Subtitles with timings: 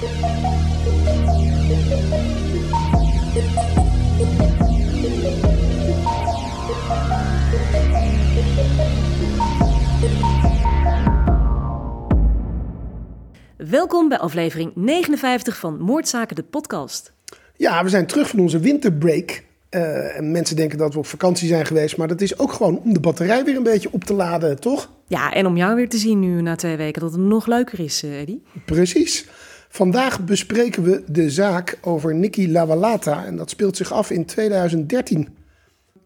[0.00, 0.12] Welkom
[14.08, 17.12] bij aflevering 59 van Moordzaken, de podcast.
[17.56, 19.42] Ja, we zijn terug van onze winterbreak.
[19.70, 22.78] Uh, en mensen denken dat we op vakantie zijn geweest, maar dat is ook gewoon
[22.78, 24.90] om de batterij weer een beetje op te laden, toch?
[25.06, 27.80] Ja, en om jou weer te zien nu na twee weken, dat het nog leuker
[27.80, 28.42] is, uh, Eddie.
[28.64, 29.26] Precies.
[29.72, 35.28] Vandaag bespreken we de zaak over Nicky Lawalata en dat speelt zich af in 2013.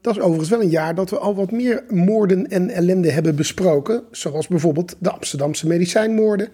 [0.00, 3.36] Dat is overigens wel een jaar dat we al wat meer moorden en ellende hebben
[3.36, 4.02] besproken.
[4.10, 6.48] Zoals bijvoorbeeld de Amsterdamse medicijnmoorden,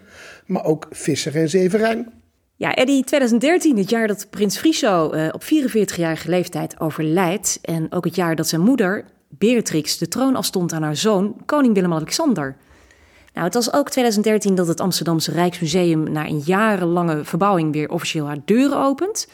[0.46, 2.12] maar ook Visser en Zeverijn.
[2.56, 7.58] Ja, Eddie, 2013, het jaar dat prins Friso uh, op 44-jarige leeftijd overlijdt.
[7.62, 11.74] En ook het jaar dat zijn moeder, Beatrix, de troon afstond aan haar zoon, koning
[11.74, 12.56] Willem-Alexander.
[13.32, 18.26] Nou, het was ook 2013 dat het Amsterdamse Rijksmuseum na een jarenlange verbouwing weer officieel
[18.26, 19.28] haar deuren opent.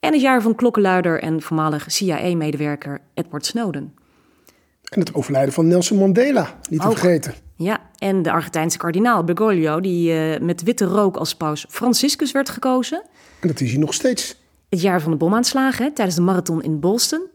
[0.00, 3.94] En het jaar van klokkenluider en voormalig CIA-medewerker Edward Snowden.
[4.88, 7.34] En het overlijden van Nelson Mandela, niet te vergeten.
[7.56, 12.48] Ja, en de Argentijnse kardinaal Bergoglio, die uh, met witte rook als paus Franciscus werd
[12.48, 13.02] gekozen.
[13.40, 14.40] En dat is hij nog steeds.
[14.68, 17.26] Het jaar van de bomaanslagen tijdens de marathon in Boston.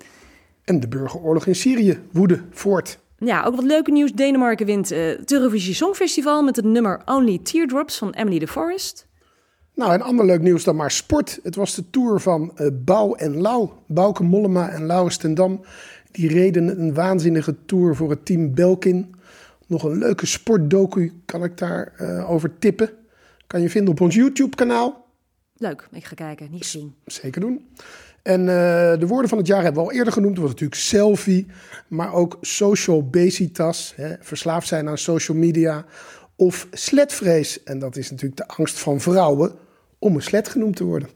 [0.63, 2.99] En de burgeroorlog in Syrië woedde voort.
[3.17, 4.13] Ja, ook wat leuke nieuws.
[4.13, 9.07] Denemarken wint uh, het Eurovisie Songfestival met het nummer Only Teardrops van Emily de Forest.
[9.73, 11.39] Nou, en ander leuk nieuws dan maar sport.
[11.43, 13.69] Het was de tour van uh, Bouw en Lau.
[13.87, 15.61] Bouke Mollema en Lauwers Stendam.
[16.11, 19.15] Die reden een waanzinnige tour voor het team Belkin.
[19.67, 22.89] Nog een leuke sportdocu kan ik daar uh, over tippen.
[23.47, 25.05] Kan je vinden op ons YouTube-kanaal.
[25.57, 26.95] Leuk, ik ga kijken, niet gezien.
[27.05, 27.67] Zeker doen.
[28.27, 28.47] En uh,
[28.99, 30.33] de woorden van het jaar hebben we al eerder genoemd.
[30.35, 31.47] Dat was natuurlijk selfie,
[31.87, 33.93] maar ook social obesitas.
[33.95, 35.85] Hè, verslaafd zijn aan social media.
[36.35, 37.63] Of sletvrees.
[37.63, 39.51] En dat is natuurlijk de angst van vrouwen
[39.99, 41.09] om een slet genoemd te worden.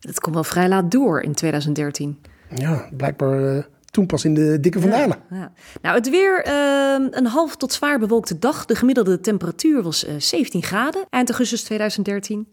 [0.00, 2.18] Dat komt wel vrij laat door in 2013.
[2.54, 5.16] Ja, blijkbaar uh, toen pas in de dikke vandalen.
[5.30, 5.52] Ja, ja.
[5.82, 8.64] Nou, het weer uh, een half tot zwaar bewolkte dag.
[8.64, 12.48] De gemiddelde temperatuur was uh, 17 graden eind augustus 2013.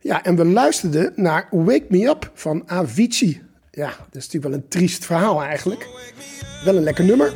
[0.00, 3.42] Ja, en we luisterden naar Wake Me Up van Avicii.
[3.70, 5.88] Ja, dat is natuurlijk wel een triest verhaal eigenlijk.
[6.64, 7.32] Wel een lekker nummer.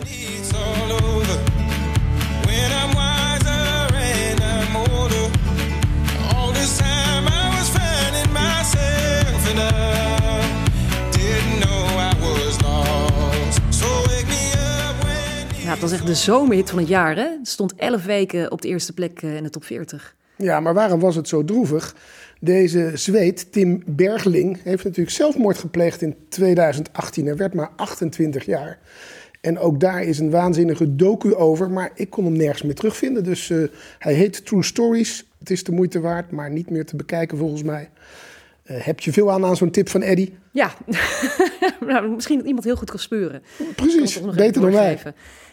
[15.62, 17.16] Ja, het was echt de zomerhit van het jaar.
[17.16, 17.22] Hè?
[17.22, 20.14] Het stond 11 weken op de eerste plek in de top 40.
[20.36, 21.94] Ja, maar waarom was het zo droevig?
[22.42, 27.26] Deze Zweed, Tim Bergling, heeft natuurlijk zelfmoord gepleegd in 2018.
[27.26, 28.78] Hij werd maar 28 jaar.
[29.40, 33.24] En ook daar is een waanzinnige docu over, maar ik kon hem nergens meer terugvinden.
[33.24, 33.68] Dus uh,
[33.98, 35.26] hij heet True Stories.
[35.38, 37.90] Het is de moeite waard, maar niet meer te bekijken volgens mij.
[38.64, 40.32] Uh, heb je veel aan aan zo'n tip van Eddy?
[40.52, 40.74] Ja,
[41.86, 43.42] nou, misschien dat iemand heel goed kan speuren.
[43.76, 44.98] Precies, beter dan wij.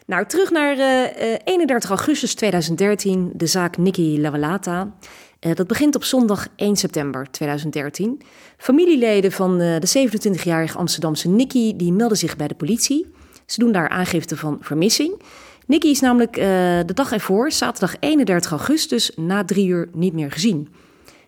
[0.05, 4.95] Nou, terug naar uh, 31 augustus 2013, de zaak Nicky Lawalata.
[5.41, 8.21] Uh, dat begint op zondag 1 september 2013.
[8.57, 13.05] Familieleden van uh, de 27-jarige Amsterdamse Nicky die melden zich bij de politie.
[13.45, 15.21] Ze doen daar aangifte van vermissing.
[15.65, 16.43] Nicky is namelijk uh,
[16.85, 20.67] de dag ervoor, zaterdag 31 augustus, na drie uur niet meer gezien.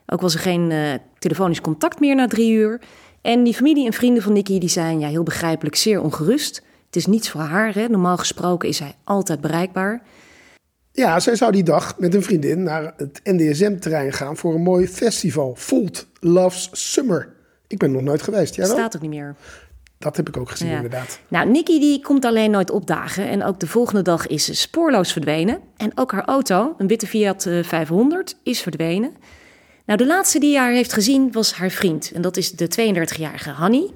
[0.06, 2.82] Ook was er geen telefonisch contact meer na drie uur.
[3.22, 6.64] En die familie en vrienden van Nicky die zijn ja, heel begrijpelijk zeer ongerust.
[6.86, 7.74] Het is niets voor haar.
[7.74, 7.88] Hè?
[7.88, 10.02] Normaal gesproken is hij altijd bereikbaar.
[11.00, 14.88] Ja, zij zou die dag met een vriendin naar het NDSM-terrein gaan voor een mooi
[14.88, 15.56] festival.
[15.56, 17.34] Volt Loves Summer.
[17.68, 18.56] Ik ben nog nooit geweest.
[18.56, 18.76] Jij wel?
[18.76, 19.36] Staat ook niet meer.
[19.98, 20.76] Dat heb ik ook gezien, ja.
[20.76, 21.20] inderdaad.
[21.28, 23.30] Nou, Nikki die komt alleen nooit opdagen.
[23.30, 25.60] En ook de volgende dag is ze spoorloos verdwenen.
[25.78, 29.12] En ook haar auto, een witte Fiat 500, is verdwenen.
[29.86, 32.12] Nou, de laatste die haar heeft gezien was haar vriend.
[32.14, 33.92] En dat is de 32-jarige Hanny.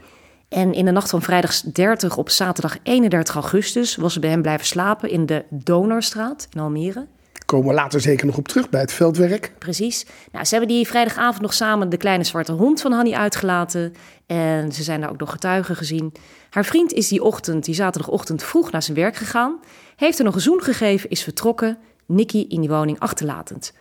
[0.53, 4.41] En in de nacht van vrijdag 30 op zaterdag 31 augustus was ze bij hem
[4.41, 7.07] blijven slapen in de Donorstraat in Almere.
[7.45, 9.53] Komen we later zeker nog op terug bij het veldwerk.
[9.57, 10.05] Precies.
[10.31, 13.93] Nou, ze hebben die vrijdagavond nog samen de kleine zwarte hond van Hanny uitgelaten.
[14.25, 16.11] En ze zijn daar ook nog getuigen gezien.
[16.49, 19.59] Haar vriend is die ochtend, die zaterdagochtend, vroeg naar zijn werk gegaan.
[19.95, 21.77] Heeft er nog een zoen gegeven, is vertrokken.
[22.05, 23.73] Nicky in die woning achterlatend.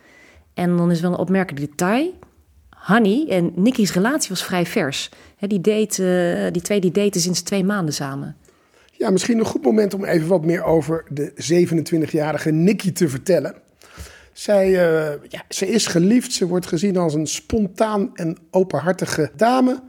[0.55, 2.13] En dan is wel een opmerkelijk detail.
[2.83, 5.11] Hanny en Nicky's relatie was vrij vers.
[5.39, 6.03] die, date,
[6.45, 8.37] uh, die twee die daten sinds twee maanden samen.
[8.91, 11.33] Ja, misschien een goed moment om even wat meer over de
[12.11, 13.55] 27-jarige Nicky te vertellen.
[14.33, 19.83] Zij uh, ja, ze is geliefd, ze wordt gezien als een spontaan en openhartige dame.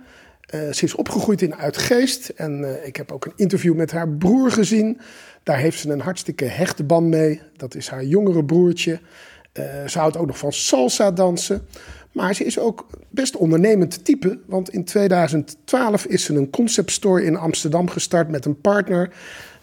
[0.55, 4.51] Uh, ze is opgegroeid in Uitgeest en ik heb ook een interview met haar broer
[4.51, 4.99] gezien.
[5.43, 7.41] Daar heeft ze een hartstikke hechte band mee.
[7.57, 8.99] Dat is haar jongere broertje.
[9.85, 11.67] ze houdt ook nog van salsa dansen.
[12.13, 14.39] Maar ze is ook best ondernemend type.
[14.45, 19.13] Want in 2012 is ze een conceptstore in Amsterdam gestart met een partner.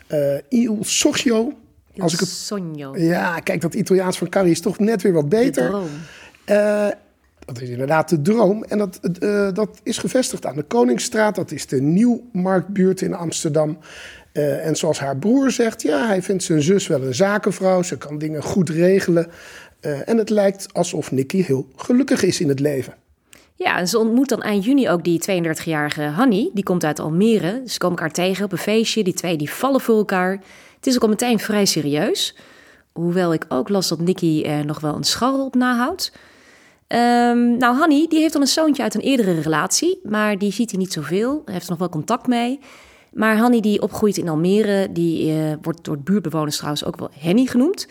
[0.08, 1.52] Uh, Il Socio.
[1.98, 2.28] Als ik het,
[2.94, 5.74] ja, kijk, dat Italiaans van Carrie is toch net weer wat beter.
[6.46, 6.88] Uh,
[7.44, 8.64] dat is inderdaad de droom.
[8.64, 11.34] En dat, uh, dat is gevestigd aan de Koningsstraat.
[11.34, 13.78] Dat is de Nieuwmarktbuurt in Amsterdam.
[14.32, 17.82] Uh, en zoals haar broer zegt, ja, hij vindt zijn zus wel een zakenvrouw.
[17.82, 19.26] Ze kan dingen goed regelen.
[19.80, 22.94] Uh, en het lijkt alsof Nicky heel gelukkig is in het leven.
[23.54, 26.50] Ja, en ze ontmoet dan eind juni ook die 32-jarige Hanny.
[26.54, 27.62] Die komt uit Almere.
[27.66, 29.04] Ze komen elkaar tegen op een feestje.
[29.04, 30.42] Die twee die vallen voor elkaar.
[30.76, 32.36] Het is ook al meteen vrij serieus.
[32.92, 36.12] Hoewel ik ook las dat Nicky er nog wel een scharrel op nahoudt.
[36.88, 40.70] Um, nou, Hanny die heeft dan een zoontje uit een eerdere relatie, maar die ziet
[40.70, 41.42] hij niet zoveel.
[41.44, 42.58] Hij heeft er nog wel contact mee.
[43.12, 47.46] Maar Hanny die opgroeit in Almere, die uh, wordt door buurtbewoners trouwens ook wel Henny
[47.46, 47.86] genoemd.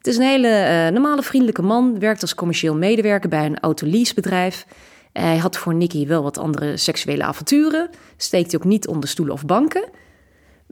[0.00, 4.66] Het is een hele uh, normale, vriendelijke man, werkt als commercieel medewerker bij een autoleasebedrijf.
[5.12, 9.34] Hij had voor Nicky wel wat andere seksuele avonturen, steekt hij ook niet onder stoelen
[9.34, 9.88] of banken.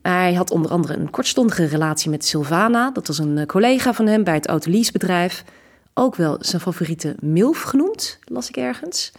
[0.03, 4.07] Hij had onder andere een kortstondige relatie met Sylvana, dat was een eh, collega van
[4.07, 5.45] hem bij het autoleasebedrijf
[5.95, 9.13] ook wel zijn favoriete MILF genoemd, las ik ergens.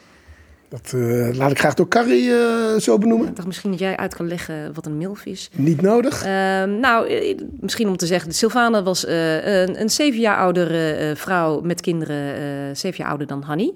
[0.70, 3.28] Dat uh, laat ik graag door Carrie uh, zo benoemen.
[3.28, 5.50] Ik dacht misschien dat jij uit kan leggen wat een MILF is.
[5.54, 6.26] Niet nodig.
[6.26, 6.30] Uh,
[6.64, 11.82] nou, eh, misschien om te zeggen, Sylvana was een, een zeven jaar oudere vrouw met
[11.82, 13.74] kinderen, zeven jaar ouder dan Hanny.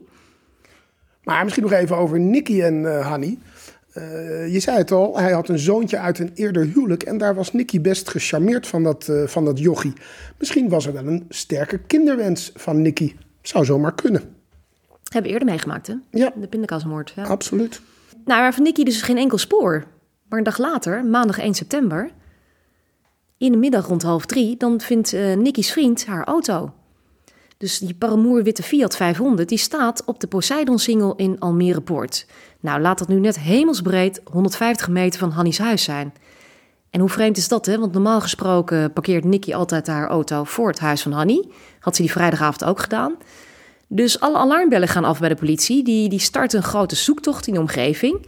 [1.23, 3.37] Maar misschien nog even over Nicky en Hanny.
[4.49, 7.03] Je zei het al, hij had een zoontje uit een eerder huwelijk.
[7.03, 9.93] En daar was Nicky best gecharmeerd van dat, van dat jochie.
[10.37, 13.15] Misschien was er wel een sterke kinderwens van Nicky.
[13.41, 14.32] Zou zomaar kunnen.
[15.13, 15.93] Hebben we eerder meegemaakt, hè?
[16.11, 16.31] Ja.
[16.35, 17.13] De pindakaasmoord.
[17.15, 17.23] Ja.
[17.23, 17.81] Absoluut.
[18.25, 19.83] Nou, maar van Nicky dus geen enkel spoor.
[20.29, 22.11] Maar een dag later, maandag 1 september...
[23.37, 24.57] in de middag rond half drie...
[24.57, 26.73] dan vindt uh, Nicky's vriend haar auto.
[27.57, 29.49] Dus die paramoer witte Fiat 500...
[29.49, 32.25] die staat op de Poseidon-singel in Almere Poort...
[32.59, 36.13] Nou, laat dat nu net hemelsbreed 150 meter van Hannies huis zijn.
[36.89, 37.79] En hoe vreemd is dat, hè?
[37.79, 41.49] Want normaal gesproken parkeert Nicky altijd haar auto voor het huis van Hanny.
[41.79, 43.15] Had ze die vrijdagavond ook gedaan.
[43.95, 45.83] Dus alle alarmbellen gaan af bij de politie.
[45.83, 48.27] Die, die starten een grote zoektocht in de omgeving.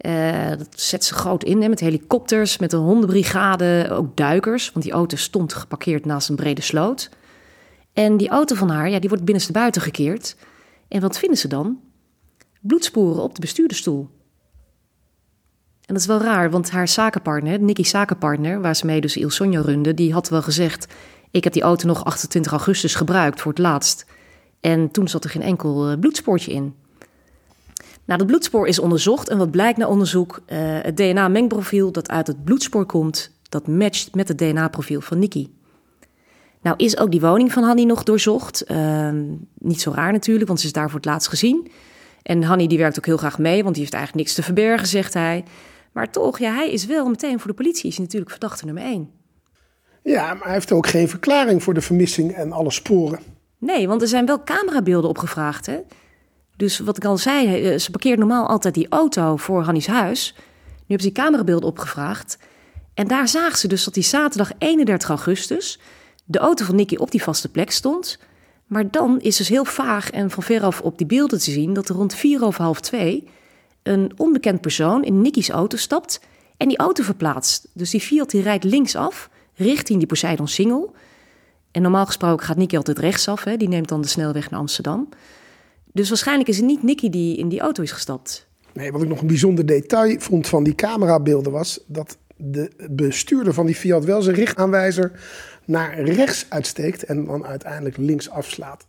[0.00, 4.72] Uh, dat zet ze groot in met helikopters, met een hondenbrigade, ook duikers.
[4.72, 7.10] Want die auto stond geparkeerd naast een brede sloot.
[7.92, 10.36] En die auto van haar, ja, die wordt binnenstebuiten gekeerd.
[10.88, 11.78] En wat vinden ze dan?
[12.60, 14.08] bloedsporen op de bestuurdersstoel.
[15.80, 19.30] En dat is wel raar, want haar zakenpartner, Nicky's zakenpartner, waar ze mee dus Il
[19.30, 20.86] Sonjo runde, die had wel gezegd:
[21.30, 24.06] Ik heb die auto nog 28 augustus gebruikt voor het laatst.
[24.66, 26.74] En toen zat er geen enkel uh, bloedspoortje in.
[28.04, 30.42] Nou, dat bloedspoor is onderzocht en wat blijkt na onderzoek?
[30.46, 35.48] Uh, het DNA-mengprofiel dat uit het bloedspoor komt, dat matcht met het DNA-profiel van Nicky.
[36.60, 38.70] Nou is ook die woning van Hanny nog doorzocht.
[38.70, 39.10] Uh,
[39.58, 41.70] niet zo raar natuurlijk, want ze is daar voor het laatst gezien.
[42.22, 44.86] En Hanny die werkt ook heel graag mee, want die heeft eigenlijk niks te verbergen,
[44.86, 45.44] zegt hij.
[45.92, 49.10] Maar toch, ja, hij is wel meteen voor de politie, is natuurlijk verdachte nummer één.
[50.02, 53.35] Ja, maar hij heeft ook geen verklaring voor de vermissing en alle sporen.
[53.58, 55.78] Nee, want er zijn wel camerabeelden opgevraagd, hè.
[56.56, 60.32] Dus wat ik al zei, eh, ze parkeert normaal altijd die auto voor Hannies huis.
[60.36, 60.42] Nu
[60.78, 62.38] hebben ze die camerabeelden opgevraagd.
[62.94, 65.80] En daar zagen ze dus dat die zaterdag 31 augustus...
[66.24, 68.18] de auto van Nicky op die vaste plek stond...
[68.66, 71.88] Maar dan is dus heel vaag en van veraf op die beelden te zien dat
[71.88, 73.28] er rond vier over half twee
[73.82, 76.20] een onbekend persoon in Nicky's auto stapt
[76.56, 77.68] en die auto verplaatst.
[77.72, 80.90] Dus die Fiat die rijdt linksaf richting die Poseidon Single.
[81.76, 83.56] En normaal gesproken gaat Nicky altijd rechtsaf, hè?
[83.56, 85.08] die neemt dan de snelweg naar Amsterdam.
[85.92, 88.46] Dus waarschijnlijk is het niet Nicky die in die auto is gestapt.
[88.72, 93.54] Nee, wat ik nog een bijzonder detail vond van die camerabeelden was dat de bestuurder
[93.54, 95.20] van die Fiat wel zijn richtaanwijzer
[95.64, 98.86] naar rechts uitsteekt en dan uiteindelijk links afslaat.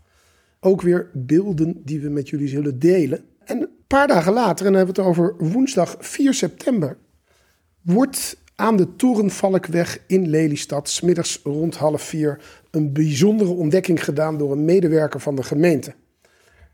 [0.59, 3.23] Ook weer beelden die we met jullie zullen delen.
[3.43, 6.97] En een paar dagen later, en dan hebben we het over woensdag 4 september,
[7.81, 12.39] wordt aan de Torenvalkweg in Lelystad, smiddags rond half vier,
[12.71, 15.93] een bijzondere ontdekking gedaan door een medewerker van de gemeente.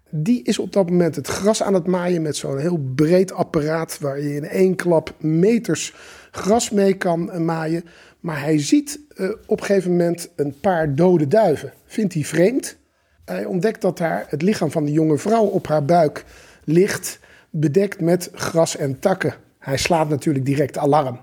[0.09, 3.99] Die is op dat moment het gras aan het maaien met zo'n heel breed apparaat
[3.99, 5.93] waar je in één klap meters
[6.31, 7.83] gras mee kan maaien.
[8.19, 11.73] Maar hij ziet uh, op een gegeven moment een paar dode duiven.
[11.85, 12.77] Vindt hij vreemd.
[13.25, 16.25] Hij ontdekt dat daar het lichaam van de jonge vrouw op haar buik
[16.63, 19.33] ligt, bedekt met gras en takken.
[19.59, 21.19] Hij slaat natuurlijk direct alarm.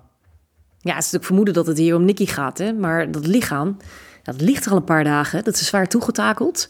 [0.82, 2.72] Ja, het is natuurlijk vermoeden dat het hier om Nicky gaat, hè?
[2.72, 3.76] maar dat lichaam,
[4.22, 5.44] dat ligt er al een paar dagen.
[5.44, 6.68] Dat is zwaar toegetakeld.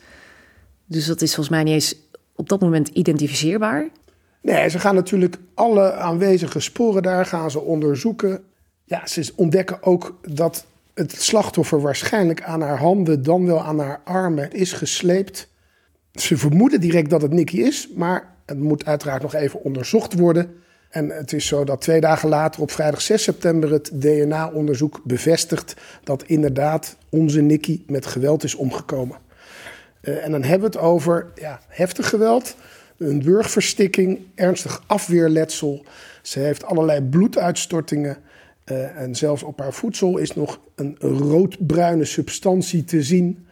[0.86, 1.94] Dus dat is volgens mij niet eens
[2.34, 3.88] op dat moment identificeerbaar.
[4.42, 8.42] Nee, ze gaan natuurlijk alle aanwezige sporen daar gaan ze onderzoeken.
[8.84, 14.00] Ja, ze ontdekken ook dat het slachtoffer waarschijnlijk aan haar handen, dan wel aan haar
[14.04, 15.48] armen is gesleept.
[16.12, 20.54] Ze vermoeden direct dat het Nicky is, maar het moet uiteraard nog even onderzocht worden.
[20.90, 25.76] En het is zo dat twee dagen later, op vrijdag 6 september, het DNA-onderzoek bevestigt
[26.04, 29.16] dat inderdaad onze Nicky met geweld is omgekomen.
[30.02, 32.56] Uh, en dan hebben we het over ja, heftig geweld,
[32.96, 35.84] een burgverstikking, ernstig afweerletsel.
[36.22, 38.16] Ze heeft allerlei bloeduitstortingen.
[38.64, 43.46] Uh, en zelfs op haar voedsel is nog een roodbruine substantie te zien.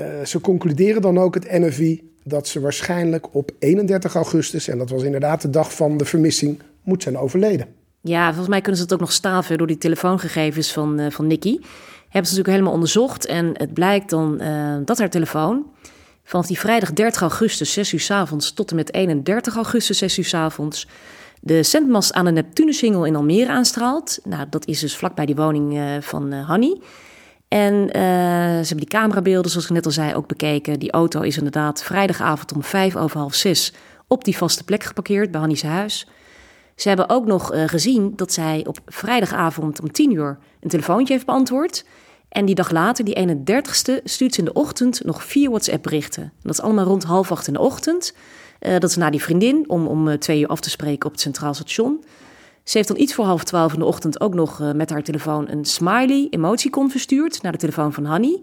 [0.00, 4.90] Uh, ze concluderen dan ook het NFI dat ze waarschijnlijk op 31 augustus, en dat
[4.90, 7.66] was inderdaad de dag van de vermissing, moet zijn overleden.
[8.00, 11.26] Ja, volgens mij kunnen ze het ook nog staven door die telefoongegevens van, uh, van
[11.26, 11.50] Nikki.
[11.52, 15.66] Hebben ze natuurlijk helemaal onderzocht en het blijkt dan uh, dat haar telefoon
[16.24, 20.18] vanaf die vrijdag 30 augustus 6 uur s avonds tot en met 31 augustus 6
[20.18, 20.88] uur s avonds
[21.40, 24.18] de zendmast aan de Neptunusingel in Almere aanstraalt.
[24.24, 26.80] Nou, dat is dus vlakbij die woning uh, van Hanny.
[27.52, 30.78] En uh, ze hebben die camerabeelden, zoals ik net al zei, ook bekeken.
[30.78, 33.72] Die auto is inderdaad vrijdagavond om vijf over half zes
[34.06, 36.08] op die vaste plek geparkeerd bij Hannies huis.
[36.76, 41.12] Ze hebben ook nog uh, gezien dat zij op vrijdagavond om tien uur een telefoontje
[41.12, 41.84] heeft beantwoord.
[42.28, 46.32] En die dag later, die 31ste, stuurt ze in de ochtend nog vier WhatsApp-berichten.
[46.42, 48.14] Dat is allemaal rond half acht in de ochtend.
[48.60, 51.20] Uh, dat is naar die vriendin om om twee uur af te spreken op het
[51.20, 52.04] Centraal Station.
[52.64, 55.02] Ze heeft dan iets voor half twaalf in de ochtend ook nog uh, met haar
[55.02, 58.42] telefoon een smiley emoticon verstuurd naar de telefoon van Hanny.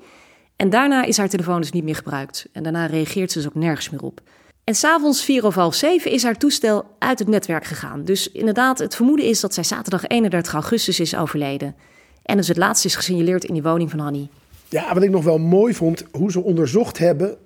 [0.55, 2.47] En daarna is haar telefoon dus niet meer gebruikt.
[2.51, 4.21] En daarna reageert ze dus ook nergens meer op.
[4.63, 8.05] En s'avonds vier of half zeven is haar toestel uit het netwerk gegaan.
[8.05, 11.75] Dus inderdaad, het vermoeden is dat zij zaterdag 31 augustus is overleden.
[12.23, 14.29] En dus het laatste is gesignaleerd in die woning van Hanny.
[14.69, 17.37] Ja, wat ik nog wel mooi vond, hoe ze onderzocht hebben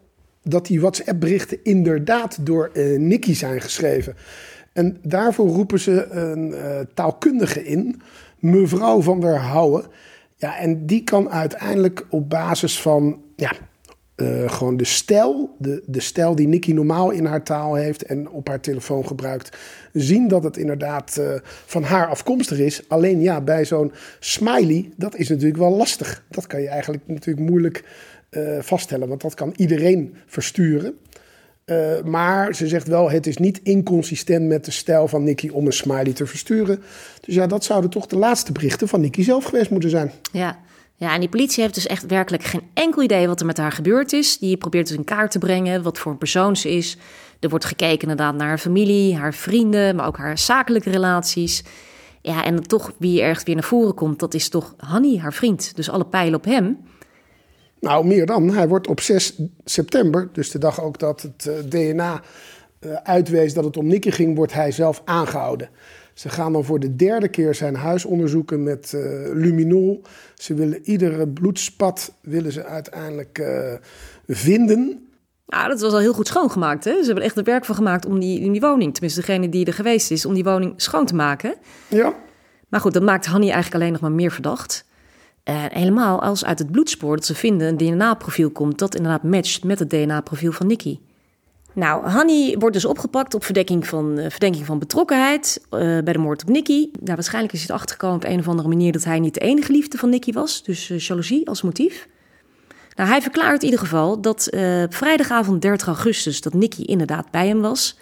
[0.43, 4.15] dat die WhatsApp-berichten inderdaad door uh, Nicky zijn geschreven.
[4.73, 8.01] En daarvoor roepen ze een uh, taalkundige in,
[8.39, 9.85] mevrouw van der Houwen.
[10.35, 13.51] Ja, en die kan uiteindelijk op basis van ja,
[14.15, 18.29] uh, gewoon de stijl, de, de stijl die Nikki normaal in haar taal heeft en
[18.29, 19.57] op haar telefoon gebruikt,
[19.91, 21.33] zien dat het inderdaad uh,
[21.65, 22.83] van haar afkomstig is.
[22.87, 26.23] Alleen ja, bij zo'n smiley, dat is natuurlijk wel lastig.
[26.29, 27.83] Dat kan je eigenlijk natuurlijk moeilijk
[28.59, 30.97] vaststellen, want dat kan iedereen versturen.
[31.65, 35.65] Uh, maar ze zegt wel, het is niet inconsistent met de stijl van Nicky om
[35.65, 36.83] een smiley te versturen.
[37.21, 40.11] Dus ja, dat zouden toch de laatste berichten van Nicky zelf geweest moeten zijn.
[40.31, 40.59] Ja.
[40.95, 43.71] Ja, en die politie heeft dus echt werkelijk geen enkel idee wat er met haar
[43.71, 44.37] gebeurd is.
[44.37, 46.97] Die probeert dus in kaart te brengen wat voor een persoon ze is.
[47.39, 51.63] Er wordt gekeken inderdaad naar haar familie, haar vrienden, maar ook haar zakelijke relaties.
[52.21, 55.75] Ja, en toch wie ergens weer naar voren komt, dat is toch Hanny, haar vriend.
[55.75, 56.77] Dus alle pijlen op hem.
[57.83, 58.49] Nou, meer dan.
[58.49, 62.21] Hij wordt op 6 september, dus de dag ook dat het uh, DNA
[62.79, 65.69] uh, uitwees dat het om Nicky ging, wordt hij zelf aangehouden.
[66.13, 69.01] Ze gaan dan voor de derde keer zijn huis onderzoeken met uh,
[69.33, 70.01] luminol.
[70.33, 73.43] Ze willen iedere bloedspat willen ze uiteindelijk
[74.27, 75.07] vinden.
[75.45, 76.83] Ja, dat was al heel goed schoongemaakt.
[76.83, 76.91] Hè?
[76.91, 79.49] Ze hebben er echt het werk van gemaakt om die, om die woning, tenminste degene
[79.49, 81.55] die er geweest is, om die woning schoon te maken.
[81.87, 82.13] Ja.
[82.69, 84.85] Maar goed, dat maakt Hanny eigenlijk alleen nog maar meer verdacht.
[85.43, 89.63] En helemaal als uit het bloedspoor dat ze vinden een DNA-profiel komt dat inderdaad matcht
[89.63, 90.99] met het DNA-profiel van Nicky.
[91.73, 96.19] Nou, Hanny wordt dus opgepakt op verdenking van, uh, verdenking van betrokkenheid uh, bij de
[96.19, 96.89] moord op Nicky.
[96.99, 99.71] Nou, waarschijnlijk is hij achtergekomen op een of andere manier dat hij niet de enige
[99.71, 100.63] liefde van Nicky was.
[100.63, 102.07] Dus uh, jaloezie als motief.
[102.95, 104.47] Nou, hij verklaart in ieder geval dat
[104.89, 107.97] vrijdagavond 30 augustus dat Nicky inderdaad bij hem was.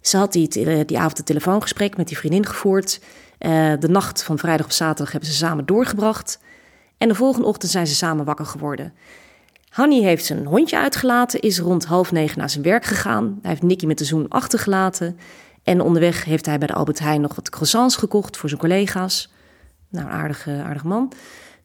[0.00, 0.48] Ze had die,
[0.84, 3.00] die avond een telefoongesprek met die vriendin gevoerd.
[3.78, 6.38] de nacht van vrijdag op zaterdag hebben ze samen doorgebracht.
[6.98, 8.92] En de volgende ochtend zijn ze samen wakker geworden.
[9.68, 13.38] Hanny heeft zijn hondje uitgelaten, is rond half negen naar zijn werk gegaan.
[13.42, 15.18] Hij heeft Nicky met de zoen achtergelaten.
[15.62, 19.32] En onderweg heeft hij bij de Albert Heijn nog wat croissants gekocht voor zijn collega's.
[19.88, 21.12] Nou, een aardige, aardige man.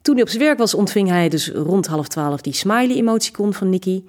[0.02, 3.70] Toen hij op zijn werk was, ontving hij dus rond half twaalf die smiley-emoticon van
[3.70, 4.04] Nicky.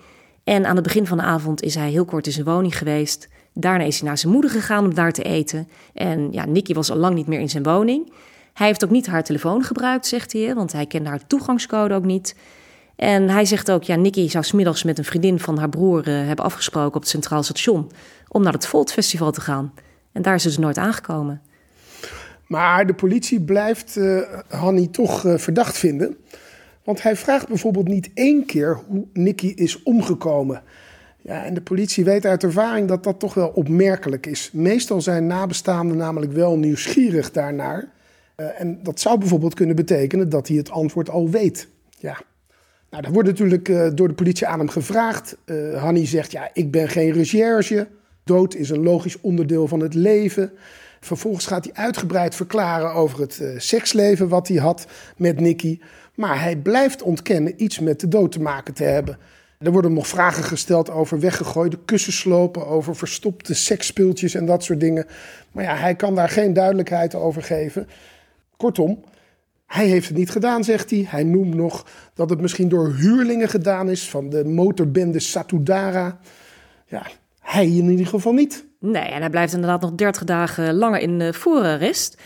[0.44, 3.28] En aan het begin van de avond is hij heel kort in zijn woning geweest.
[3.54, 5.68] Daarna is hij naar zijn moeder gegaan om daar te eten.
[5.94, 8.12] En ja, Nicky was al lang niet meer in zijn woning.
[8.52, 12.04] Hij heeft ook niet haar telefoon gebruikt, zegt hij, want hij kende haar toegangscode ook
[12.04, 12.36] niet.
[12.96, 16.26] En hij zegt ook, ja, Nicky zou smiddags met een vriendin van haar broer uh,
[16.26, 17.90] hebben afgesproken op het Centraal Station
[18.28, 19.72] om naar het Volt Festival te gaan.
[20.12, 21.42] En daar is ze dus nooit aangekomen.
[22.46, 26.16] Maar de politie blijft uh, Hanny toch uh, verdacht vinden.
[26.84, 30.62] Want hij vraagt bijvoorbeeld niet één keer hoe Nicky is omgekomen.
[31.20, 34.50] Ja, en de politie weet uit ervaring dat dat toch wel opmerkelijk is.
[34.52, 37.88] Meestal zijn nabestaanden namelijk wel nieuwsgierig daarnaar.
[38.36, 41.68] Uh, en dat zou bijvoorbeeld kunnen betekenen dat hij het antwoord al weet.
[41.98, 42.20] Ja.
[42.90, 45.36] Nou, dat wordt natuurlijk uh, door de politie aan hem gevraagd.
[45.44, 47.88] Uh, Hanny zegt, ja, ik ben geen recherche.
[48.24, 50.52] Dood is een logisch onderdeel van het leven.
[51.00, 54.86] Vervolgens gaat hij uitgebreid verklaren over het seksleven wat hij had
[55.16, 55.78] met Nicky.
[56.14, 59.18] Maar hij blijft ontkennen iets met de dood te maken te hebben.
[59.62, 65.06] Er worden nog vragen gesteld over weggegooide kussenslopen, over verstopte seksspeeltjes en dat soort dingen.
[65.52, 67.88] Maar ja, hij kan daar geen duidelijkheid over geven.
[68.62, 69.04] Kortom,
[69.66, 71.06] hij heeft het niet gedaan, zegt hij.
[71.08, 76.18] Hij noemt nog dat het misschien door huurlingen gedaan is van de motorbende Satudara.
[76.86, 77.06] Ja,
[77.40, 78.66] hij in ieder geval niet.
[78.78, 82.20] Nee, en hij blijft inderdaad nog 30 dagen langer in uh, voorarrest.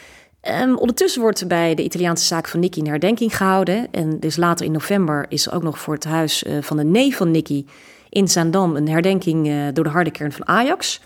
[0.63, 3.89] Um, ondertussen wordt bij de Italiaanse zaak van Nicky een herdenking gehouden.
[3.91, 6.85] En dus later in november is er ook nog voor het huis uh, van de
[6.85, 7.65] neef van Nicky
[8.09, 11.01] in Zaandam een herdenking uh, door de harde kern van Ajax.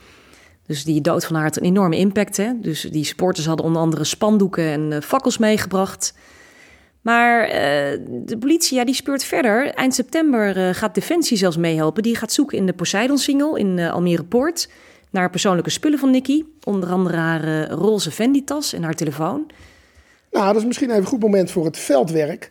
[0.71, 2.37] Dus die dood van haar had een enorme impact.
[2.37, 2.53] Hè?
[2.61, 6.15] Dus die supporters hadden onder andere spandoeken en uh, fakkels meegebracht.
[7.01, 7.49] Maar
[8.25, 9.75] de politie ja, die speurt verder.
[9.75, 12.03] Eind september gaat Defensie zelfs meehelpen.
[12.03, 14.69] Die gaat zoeken in de Poseidon-singel in Almere Poort
[15.11, 16.45] naar persoonlijke spullen van Nicky.
[16.65, 19.47] Onder andere haar roze Fendi-tas en haar telefoon.
[20.31, 22.51] Nou, dat is misschien even een goed moment voor het veldwerk.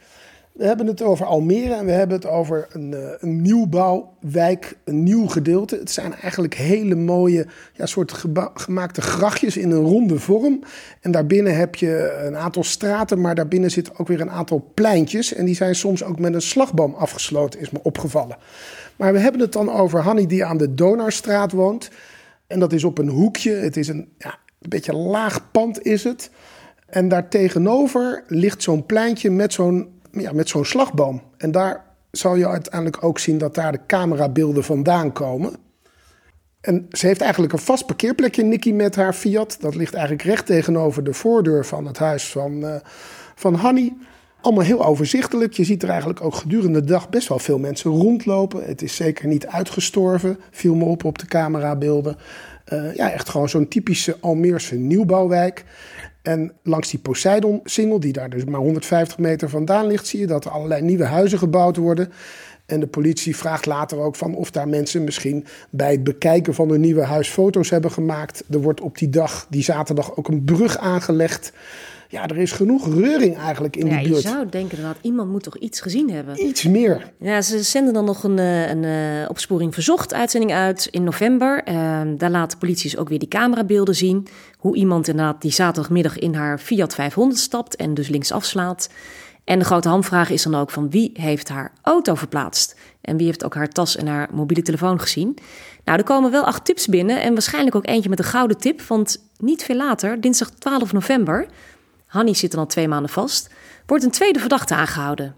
[0.60, 5.04] We hebben het over Almere en we hebben het over een, uh, een nieuwbouwwijk, een
[5.04, 5.76] nieuw gedeelte.
[5.76, 8.14] Het zijn eigenlijk hele mooie ja, soort
[8.54, 10.64] gemaakte grachtjes in een ronde vorm.
[11.02, 15.34] En daarbinnen heb je een aantal straten, maar daarbinnen zitten ook weer een aantal pleintjes.
[15.34, 18.38] En die zijn soms ook met een slagboom afgesloten, is me opgevallen.
[18.96, 21.90] Maar we hebben het dan over Hanny die aan de Donarstraat woont.
[22.48, 23.52] En dat is op een hoekje.
[23.52, 26.30] Het is een, ja, een beetje laag pand is het.
[26.86, 31.22] En daar tegenover ligt zo'n pleintje met zo'n ja, met zo'n slagboom.
[31.38, 35.54] En daar zal je uiteindelijk ook zien dat daar de camerabeelden vandaan komen.
[36.62, 39.58] En ze heeft eigenlijk een vast parkeerplekje, Nicky, met haar Fiat.
[39.60, 42.76] Dat ligt eigenlijk recht tegenover de voordeur van het huis van, uh,
[43.36, 43.94] van Hanny.
[44.42, 45.54] Allemaal heel overzichtelijk.
[45.54, 48.64] Je ziet er eigenlijk ook gedurende de dag best wel veel mensen rondlopen.
[48.64, 52.18] Het is zeker niet uitgestorven, viel me op op de camerabeelden.
[52.74, 55.66] Uh, ja, echt gewoon zo'n typische Almeerse nieuwbouwwijk.
[56.22, 60.46] En langs die Poseidon-singel, die daar dus maar 150 meter vandaan ligt, zie je dat
[60.46, 62.12] er allerlei nieuwe huizen gebouwd worden.
[62.66, 66.70] En de politie vraagt later ook van of daar mensen misschien bij het bekijken van
[66.70, 68.44] hun nieuwe huis foto's hebben gemaakt.
[68.50, 71.52] Er wordt op die dag, die zaterdag, ook een brug aangelegd
[72.12, 74.22] ja, er is genoeg reuring eigenlijk in die buurt.
[74.22, 76.46] Je zou denken dat iemand moet toch iets gezien hebben.
[76.46, 77.12] Iets meer.
[77.20, 81.68] Ja, ze zenden dan nog een, eh, een, een opsporing verzocht uitzending uit in november.
[81.68, 84.28] Uh, daar laat de politie ook weer die camerabeelden zien.
[84.58, 88.90] Hoe iemand inderdaad die zaterdagmiddag in haar Fiat 500 stapt en dus links afslaat.
[89.44, 92.76] En de grote hamvraag is dan ook van wie heeft haar auto verplaatst?
[93.02, 95.38] En wie heeft ook haar tas en haar mobiele telefoon gezien?
[95.86, 98.82] Nou, er komen wel acht tips binnen en waarschijnlijk ook eentje met een gouden tip.
[98.82, 101.48] Want niet veel later, dinsdag 12 november,
[102.10, 103.50] Hanni zit er al twee maanden vast,
[103.86, 105.36] wordt een tweede verdachte aangehouden.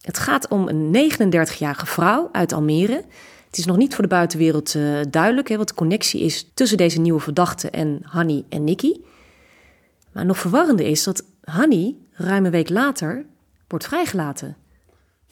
[0.00, 3.04] Het gaat om een 39-jarige vrouw uit Almere.
[3.46, 6.78] Het is nog niet voor de buitenwereld uh, duidelijk hè, wat de connectie is tussen
[6.78, 8.92] deze nieuwe verdachte en Hanni en Nicky.
[10.12, 13.24] Maar nog verwarrender is dat Hanni ruim een week later
[13.68, 14.56] wordt vrijgelaten.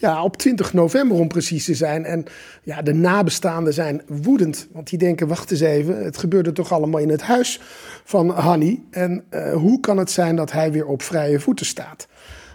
[0.02, 2.04] Ja, op 20 november om precies te zijn.
[2.04, 2.24] En
[2.62, 4.68] ja, de nabestaanden zijn woedend.
[4.72, 7.60] Want die denken, wacht eens even, het gebeurde toch allemaal in het huis
[8.04, 8.86] van Hanni.
[8.90, 12.06] En uh, hoe kan het zijn dat hij weer op vrije voeten staat?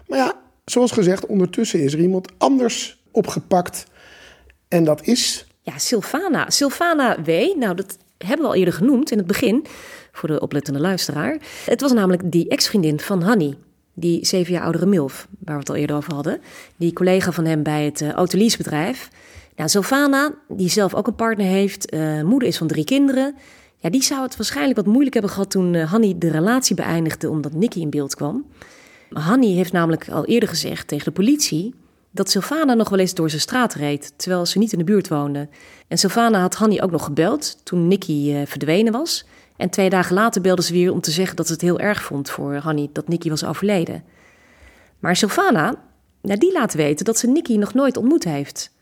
[0.08, 0.34] Maar ja,
[0.66, 3.86] zoals gezegd, ondertussen is er iemand anders opgepakt.
[4.68, 5.48] En dat is...
[5.62, 6.50] Ja, Sylvana.
[6.50, 7.30] Sylvana W.
[7.58, 9.66] Nou, dat hebben we al eerder genoemd in het begin,
[10.12, 11.38] voor de oplettende luisteraar.
[11.66, 13.58] Het was namelijk die ex-vriendin van Hanni
[14.00, 16.40] die zeven jaar oudere Milf, waar we het al eerder over hadden.
[16.76, 19.10] Die collega van hem bij het uh, autoleasebedrijf.
[19.56, 23.36] Nou, Sylvana, die zelf ook een partner heeft, uh, moeder is van drie kinderen.
[23.78, 27.30] Ja, die zou het waarschijnlijk wat moeilijk hebben gehad toen uh, Hanny de relatie beëindigde
[27.30, 28.46] omdat Nicky in beeld kwam.
[29.10, 31.74] Hanny heeft namelijk al eerder gezegd tegen de politie
[32.12, 35.08] dat Sylvana nog wel eens door zijn straat reed, terwijl ze niet in de buurt
[35.08, 35.50] woonde.
[35.88, 39.26] En Sylvana had Hanny ook nog gebeld toen Nicky verdwenen was.
[39.58, 42.04] En twee dagen later belde ze weer om te zeggen dat ze het heel erg
[42.04, 44.04] vond voor Hanny dat Nicky was overleden.
[45.00, 45.76] Maar Sylvana,
[46.22, 48.76] nou, die laat weten dat ze Nicky nog nooit ontmoet heeft.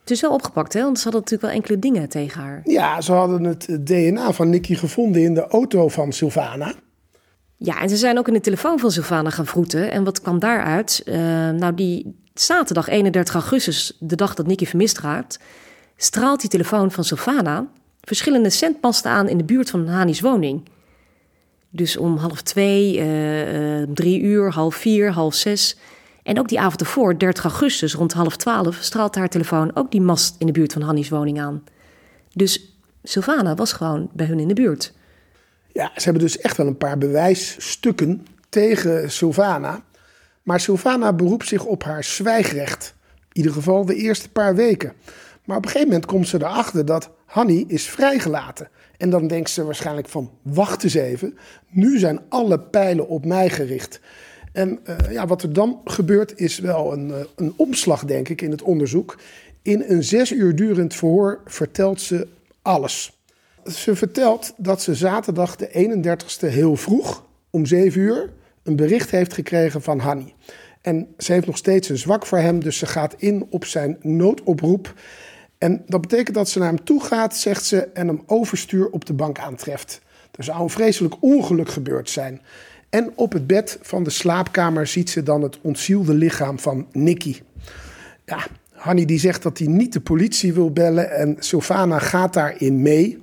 [0.00, 0.82] Het is wel opgepakt, hè?
[0.82, 2.60] Want ze hadden natuurlijk wel enkele dingen tegen haar.
[2.64, 6.74] Ja, ze hadden het DNA van Nicky gevonden in de auto van Sylvana.
[7.56, 9.90] Ja, en ze zijn ook in de telefoon van Sylvana gaan vroeten.
[9.90, 11.02] En wat kwam daaruit?
[11.04, 11.14] Uh,
[11.50, 15.38] nou, die zaterdag 31 augustus, de dag dat Nicky vermist raakt,
[15.96, 17.66] straalt die telefoon van Sylvana
[18.02, 20.68] verschillende centmasten aan in de buurt van Hani's woning.
[21.70, 25.76] Dus om half twee, uh, drie uur, half vier, half zes.
[26.22, 30.00] En ook die avond ervoor, 30 augustus, rond half twaalf, straalt haar telefoon ook die
[30.00, 31.64] mast in de buurt van Hannies woning aan.
[32.32, 34.92] Dus Sylvana was gewoon bij hun in de buurt.
[35.72, 39.84] Ja, ze hebben dus echt wel een paar bewijsstukken tegen Sylvana.
[40.42, 42.94] Maar Sylvana beroept zich op haar zwijgrecht.
[43.10, 44.92] In ieder geval de eerste paar weken.
[45.44, 48.68] Maar op een gegeven moment komt ze erachter dat Hanny is vrijgelaten.
[48.96, 53.50] En dan denkt ze waarschijnlijk van, wacht eens even, nu zijn alle pijlen op mij
[53.50, 54.00] gericht.
[54.52, 58.40] En uh, ja, wat er dan gebeurt is wel een, uh, een omslag, denk ik,
[58.40, 59.18] in het onderzoek.
[59.62, 62.28] In een zes uur durend verhoor vertelt ze
[62.62, 63.20] alles.
[63.66, 69.32] Ze vertelt dat ze zaterdag de 31ste heel vroeg, om 7 uur, een bericht heeft
[69.32, 70.34] gekregen van Hanni.
[70.80, 73.96] En ze heeft nog steeds een zwak voor hem, dus ze gaat in op zijn
[74.00, 74.94] noodoproep.
[75.62, 79.04] En dat betekent dat ze naar hem toe gaat, zegt ze, en hem overstuur op
[79.04, 80.00] de bank aantreft.
[80.34, 82.40] Er zou een vreselijk ongeluk gebeurd zijn.
[82.90, 87.40] En op het bed van de slaapkamer ziet ze dan het ontzielde lichaam van Nicky.
[88.24, 92.82] Ja, Hanni die zegt dat hij niet de politie wil bellen en Sylvana gaat daarin
[92.82, 93.22] mee.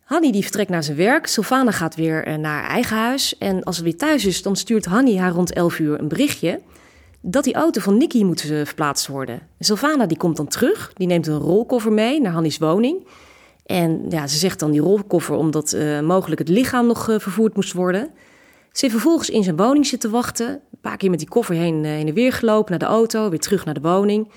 [0.00, 3.38] Hanni die vertrekt naar zijn werk, Sylvana gaat weer eh, naar haar eigen huis.
[3.38, 6.60] En als ze weer thuis is, dan stuurt Hanni haar rond 11 uur een berichtje
[7.20, 9.40] dat die auto van Nicky moet eh, verplaatst worden.
[9.58, 13.06] Sylvana die komt dan terug, die neemt een rolkoffer mee naar Hanni's woning.
[13.66, 17.54] En ja, ze zegt dan die rolkoffer omdat uh, mogelijk het lichaam nog uh, vervoerd
[17.54, 18.10] moest worden.
[18.72, 20.48] Ze heeft vervolgens in zijn woning zitten wachten.
[20.48, 23.40] Een paar keer met die koffer heen, heen en weer gelopen naar de auto, weer
[23.40, 24.30] terug naar de woning.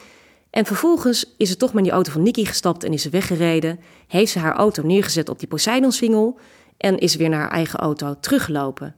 [0.49, 3.79] En vervolgens is ze toch met die auto van Nicky gestapt en is ze weggereden.
[4.07, 6.39] Heeft ze haar auto neergezet op die Poseidonswingel
[6.77, 8.95] en is weer naar haar eigen auto teruggelopen.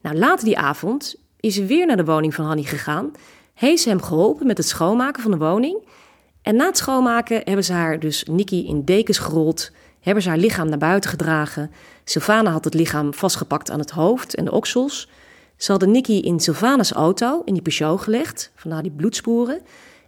[0.00, 3.10] Nou, later die avond is weer naar de woning van Hanny gegaan.
[3.54, 5.78] Heeft ze hem geholpen met het schoonmaken van de woning.
[6.42, 9.70] En na het schoonmaken hebben ze haar dus Nicky in dekens gerold.
[10.00, 11.70] Hebben ze haar lichaam naar buiten gedragen.
[12.04, 15.08] Sylvana had het lichaam vastgepakt aan het hoofd en de oksels.
[15.56, 18.52] Ze hadden Nicky in Sylvana's auto, in die Peugeot gelegd.
[18.54, 19.60] Vandaar die bloedsporen.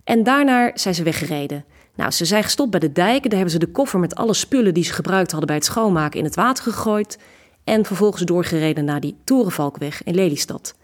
[0.05, 1.65] En daarna zijn ze weggereden.
[1.95, 3.31] Nou, ze zijn gestopt bij de dijken.
[3.31, 6.19] Daar hebben ze de koffer met alle spullen die ze gebruikt hadden bij het schoonmaken
[6.19, 7.19] in het water gegooid.
[7.65, 10.75] En vervolgens doorgereden naar die Torenvalkweg in Lelystad.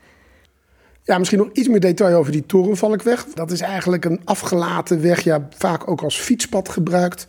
[1.07, 3.27] Ja, misschien nog iets meer detail over die Torenvalkweg.
[3.35, 7.27] Dat is eigenlijk een afgelaten weg, ja, vaak ook als fietspad gebruikt.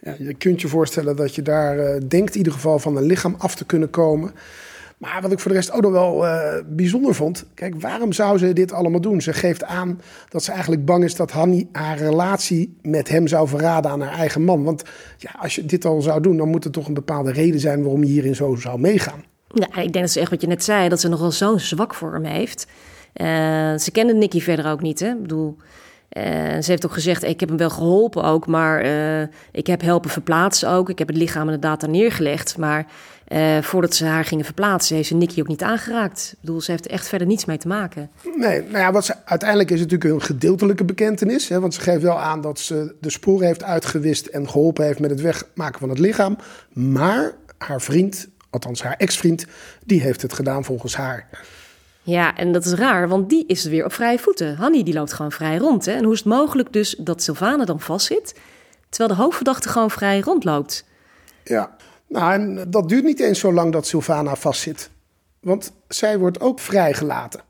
[0.00, 3.06] Ja, je kunt je voorstellen dat je daar uh, denkt in ieder geval van een
[3.06, 4.32] lichaam af te kunnen komen.
[4.98, 7.44] Maar wat ik voor de rest ook nog wel uh, bijzonder vond.
[7.54, 9.20] Kijk, waarom zou ze dit allemaal doen?
[9.20, 13.48] Ze geeft aan dat ze eigenlijk bang is dat Hanni haar relatie met hem zou
[13.48, 14.64] verraden aan haar eigen man.
[14.64, 14.82] Want
[15.16, 17.82] ja, als je dit al zou doen, dan moet er toch een bepaalde reden zijn
[17.82, 19.24] waarom je hierin zo zou meegaan.
[19.48, 21.94] Ja, ik denk dat ze echt wat je net zei, dat ze nogal zo'n zwak
[21.94, 22.66] voor hem heeft.
[23.14, 23.26] Uh,
[23.78, 25.08] ze kende Nicky verder ook niet, hè?
[25.08, 25.56] Ik bedoel,
[26.12, 26.22] uh,
[26.60, 30.10] ze heeft ook gezegd, ik heb hem wel geholpen ook, maar uh, ik heb helpen
[30.10, 30.88] verplaatsen ook.
[30.90, 32.86] Ik heb het lichaam inderdaad daar neergelegd, maar
[33.60, 36.30] voordat ze haar gingen verplaatsen, heeft ze Nicky ook niet aangeraakt.
[36.32, 38.10] Ik bedoel, ze heeft echt verder niets mee te maken.
[38.36, 41.48] Nee, nou ja, wat uiteindelijk is het natuurlijk een gedeeltelijke bekentenis.
[41.48, 45.00] Hè, want ze geeft wel aan dat ze de sporen heeft uitgewist en geholpen heeft
[45.00, 46.36] met het wegmaken van het lichaam.
[46.72, 49.46] Maar haar vriend, althans haar ex-vriend,
[49.84, 51.28] die heeft het gedaan volgens haar.
[52.06, 54.56] Ja, en dat is raar, want die is weer op vrije voeten.
[54.56, 55.84] Hanny die loopt gewoon vrij rond.
[55.84, 55.92] Hè?
[55.92, 58.34] En hoe is het mogelijk dus dat Sylvana dan vastzit,
[58.88, 60.84] terwijl de hoofdverdachte gewoon vrij rondloopt?
[61.44, 61.76] Ja,
[62.08, 64.90] nou, en dat duurt niet eens zo lang dat Sylvana vastzit.
[65.40, 67.40] Want zij wordt ook vrijgelaten.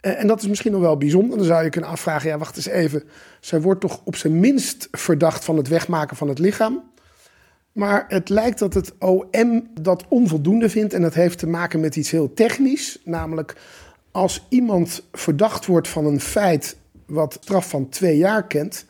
[0.00, 1.38] En dat is misschien nog wel bijzonder.
[1.38, 3.02] Dan zou je kunnen afvragen: ja, wacht eens even.
[3.40, 6.82] Zij wordt toch op zijn minst verdacht van het wegmaken van het lichaam.
[7.72, 10.94] Maar het lijkt dat het OM dat onvoldoende vindt.
[10.94, 12.98] En dat heeft te maken met iets heel technisch.
[13.04, 13.56] Namelijk
[14.18, 16.76] als iemand verdacht wordt van een feit
[17.06, 18.84] wat straf van twee jaar kent.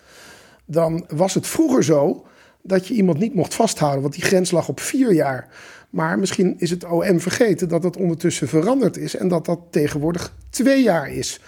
[0.65, 2.27] Dan was het vroeger zo
[2.63, 5.49] dat je iemand niet mocht vasthouden, want die grens lag op vier jaar.
[5.91, 10.35] Maar misschien is het OM vergeten dat dat ondertussen veranderd is en dat dat tegenwoordig
[10.51, 11.41] twee jaar is.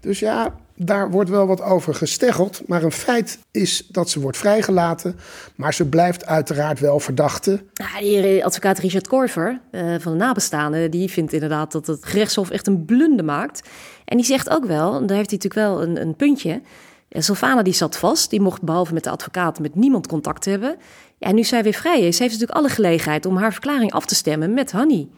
[0.00, 2.62] Dus ja, daar wordt wel wat over gesteggeld.
[2.66, 5.16] Maar een feit is dat ze wordt vrijgelaten.
[5.54, 7.64] Maar ze blijft uiteraard wel verdachte.
[7.72, 10.90] Ja, hier, eh, advocaat Richard Korver uh, van de nabestaanden...
[10.90, 13.68] die vindt inderdaad dat het gerechtshof echt een blunde maakt.
[14.04, 16.60] En die zegt ook wel, en daar heeft hij natuurlijk wel een, een puntje...
[17.08, 20.76] Ja, Sylvana die zat vast, die mocht behalve met de advocaat met niemand contact hebben.
[21.18, 24.06] Ja, nu zij weer vrij is, heeft ze natuurlijk alle gelegenheid om haar verklaring af
[24.06, 25.08] te stemmen met Hanny.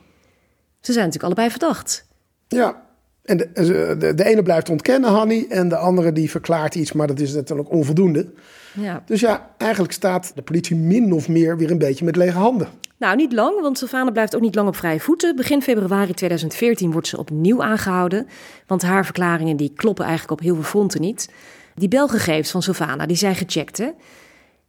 [0.81, 2.07] Ze zijn natuurlijk allebei verdacht.
[2.48, 2.83] Ja,
[3.22, 3.50] en de,
[3.98, 7.32] de, de, ene blijft ontkennen, Hanny, en de andere die verklaart iets, maar dat is
[7.32, 8.32] natuurlijk onvoldoende.
[8.72, 9.02] Ja.
[9.06, 12.68] Dus ja, eigenlijk staat de politie min of meer weer een beetje met lege handen.
[12.96, 15.37] Nou, niet lang, want Sylvana blijft ook niet lang op vrije voeten.
[15.37, 18.26] Begin februari 2014 wordt ze opnieuw aangehouden,
[18.66, 21.28] want haar verklaringen die kloppen eigenlijk op heel veel fronten niet.
[21.74, 23.78] Die belgegevens van Sylvana, die zijn gecheckt.
[23.78, 23.90] Hè?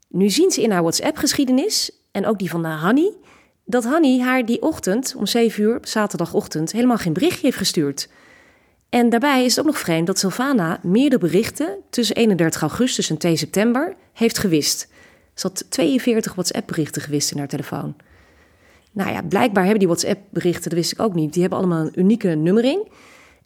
[0.07, 3.13] Nu zien ze in haar WhatsApp-geschiedenis, en ook die van Hanny,
[3.65, 8.09] dat Hanny haar die ochtend, om 7 uur, zaterdagochtend, helemaal geen berichtje heeft gestuurd.
[8.93, 13.17] En daarbij is het ook nog vreemd dat Sylvana meerdere berichten tussen 31 augustus en
[13.17, 14.87] 2 september heeft gewist.
[15.33, 17.95] Ze had 42 WhatsApp-berichten gewist in haar telefoon.
[18.91, 21.99] Nou ja, blijkbaar hebben die WhatsApp-berichten, dat wist ik ook niet, die hebben allemaal een
[21.99, 22.87] unieke nummering.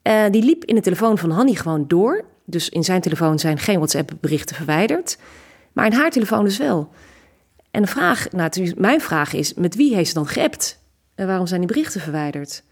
[0.04, 2.26] Uh, die liep in de telefoon van Hanny gewoon door.
[2.46, 5.18] Dus in zijn telefoon zijn geen WhatsApp-berichten verwijderd.
[5.74, 6.90] Maar in haar telefoon dus wel.
[7.72, 10.80] En de vraag, nou, mijn vraag is: met wie heeft ze dan geappt?
[11.16, 12.64] En waarom zijn die berichten verwijderd?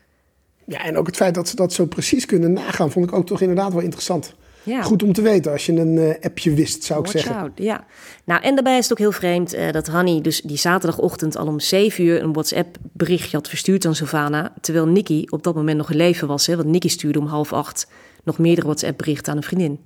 [0.66, 3.26] Ja, en ook het feit dat ze dat zo precies kunnen nagaan, vond ik ook
[3.26, 4.36] toch inderdaad wel interessant.
[4.66, 4.82] Ja.
[4.82, 7.36] Goed om te weten als je een eh, appje wist, zou ik zeggen.
[7.36, 7.86] out, ja.
[8.24, 11.48] Nou, en daarbij is het ook heel vreemd eh, dat Hanny dus die zaterdagochtend al
[11.48, 14.54] om 7 uur een WhatsApp-berichtje had verstuurd aan Sylvana.
[14.62, 16.48] Terwijl Nicky op dat moment nog in leven was.
[16.48, 17.88] Hè, want Nicky stuurde om half acht
[18.24, 19.80] nog meerdere WhatsApp-berichten aan een vriendin.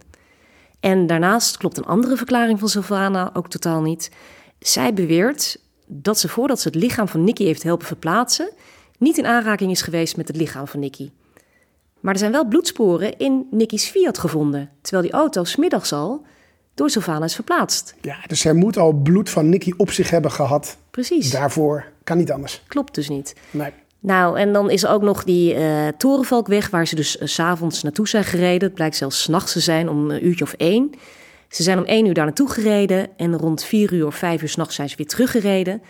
[0.79, 4.11] En daarnaast klopt een andere verklaring van Sylvana ook totaal niet.
[4.59, 8.51] Zij beweert dat ze voordat ze het lichaam van Nicky heeft helpen verplaatsen,
[8.99, 11.09] niet in aanraking is geweest met het lichaam van Nicky.
[11.99, 16.25] Maar er zijn wel bloedsporen in Nicky's Fiat gevonden, terwijl die auto smiddags al
[16.73, 17.95] door Sylvana is verplaatst.
[18.01, 20.77] Ja, dus zij moet al bloed van Nicky op zich hebben gehad.
[20.91, 22.63] Precies, Daarvoor kan niet anders.
[22.67, 23.35] klopt dus niet.
[23.51, 23.71] Nee.
[23.99, 27.83] Nou, en dan is er ook nog die eh Torenvalkweg, waar ze dus s s'avonds
[27.83, 28.67] naartoe zijn gereden.
[28.67, 30.89] Het blijkt zelfs 's nachts te zijn, om een uurtje of één.
[31.49, 34.49] Ze zijn om één uur daar naartoe gereden en rond vier uur of vijf uur
[34.49, 35.81] s'nachts zijn ze weer teruggereden.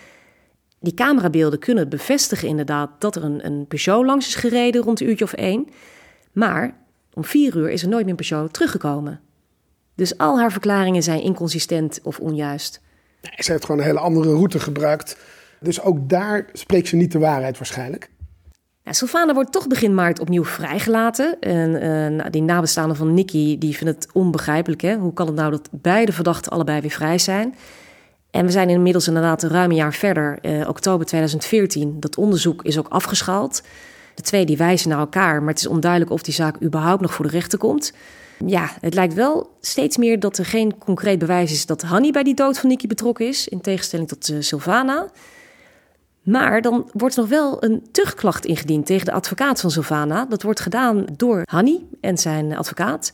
[0.80, 5.10] Die camerabeelden kunnen bevestigen inderdaad dat er een, een Peugeot langs is gereden rond een
[5.10, 5.68] uurtje of één.
[6.32, 6.78] Maar
[7.14, 9.20] om vier uur is er nooit meer een Peugeot teruggekomen.
[9.96, 12.82] Dus al haar verklaringen zijn inconsistent of onjuist.
[13.22, 15.18] Nee, Ze heeft gewoon een hele andere route gebruikt.
[15.60, 18.10] Dus ook daar spreekt ze niet de waarheid waarschijnlijk.
[18.84, 21.40] Ja, Sylvana wordt toch begin maart opnieuw vrijgelaten.
[21.40, 21.82] En
[22.22, 24.82] eh, die nabestaanden van Nicky die vinden het onbegrijpelijk.
[24.82, 24.96] Hè?
[24.96, 27.56] Hoe kan het nou dat beide verdachten allebei weer vrij zijn?
[28.32, 32.00] En we zijn inmiddels inderdaad een ruim een jaar verder, eh, oktober 2014.
[32.00, 33.62] Dat onderzoek is ook afgeschaald.
[34.16, 37.14] De twee die wijzen naar elkaar, maar het is onduidelijk of die zaak überhaupt nog
[37.14, 37.94] voor de rechter komt.
[38.46, 42.24] Ja, het lijkt wel steeds meer dat er geen concreet bewijs is dat Hanny bij
[42.24, 45.08] die dood van Nicky betrokken is, in tegenstelling tot eh, Sylvana.
[46.24, 50.26] Maar dan wordt nog wel een terugklacht ingediend tegen de advocaat van Sylvana.
[50.26, 53.12] Dat wordt gedaan door Hanny en zijn advocaat.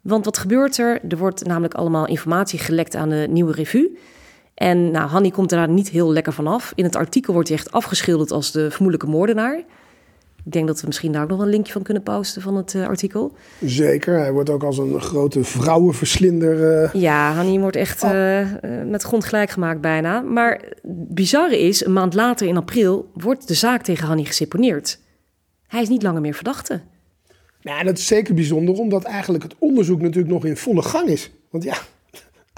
[0.00, 1.00] Want wat gebeurt er?
[1.08, 3.98] Er wordt namelijk allemaal informatie gelekt aan de Nieuwe Revue.
[4.58, 6.72] En nou, Hanny komt er daar niet heel lekker vanaf.
[6.74, 9.56] In het artikel wordt hij echt afgeschilderd als de vermoedelijke moordenaar.
[10.44, 12.74] Ik denk dat we misschien daar ook nog een linkje van kunnen posten van het
[12.74, 13.32] eh, artikel.
[13.60, 16.82] Zeker, hij wordt ook als een grote vrouwenverslinder.
[16.82, 20.20] eh, Ja, Hanny wordt echt eh, eh, met grond gelijk gemaakt bijna.
[20.20, 20.60] Maar
[21.08, 24.98] bizarre is, een maand later in april wordt de zaak tegen Hanny geseponeerd.
[25.66, 26.80] Hij is niet langer meer verdachte.
[27.62, 31.30] Nou, dat is zeker bijzonder, omdat eigenlijk het onderzoek natuurlijk nog in volle gang is.
[31.50, 31.76] Want ja,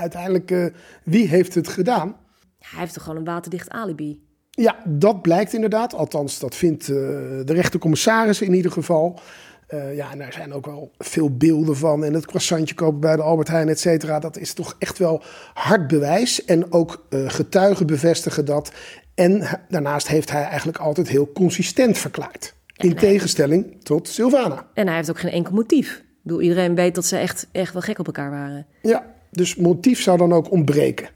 [0.01, 0.65] uiteindelijk, eh,
[1.05, 2.17] wie heeft het gedaan?
[2.59, 4.23] Hij heeft toch gewoon een waterdicht alibi.
[4.51, 5.95] Ja, dat blijkt inderdaad.
[5.95, 6.97] Althans, dat vindt eh,
[7.45, 9.21] de rechtercommissaris in ieder geval.
[9.67, 12.05] Eh, ja, en daar zijn ook wel veel beelden van.
[12.05, 14.19] En het croissantje kopen bij de Albert Heijn, et cetera.
[14.19, 15.23] Dat is toch echt wel
[15.55, 16.45] hard bewijs.
[16.45, 18.73] En ook getuigen bevestigen dat.
[19.15, 22.55] En daarnaast heeft hij eigenlijk altijd heel consistent verklaard.
[22.77, 24.67] In tegenstelling tot Sylvana.
[24.75, 25.97] En hij heeft ook geen enkel motief.
[25.97, 28.67] Ik bedoel, iedereen weet dat ze echt, echt wel gek op elkaar waren.
[28.83, 31.09] Ja, dus motief zou dan ook ontbreken.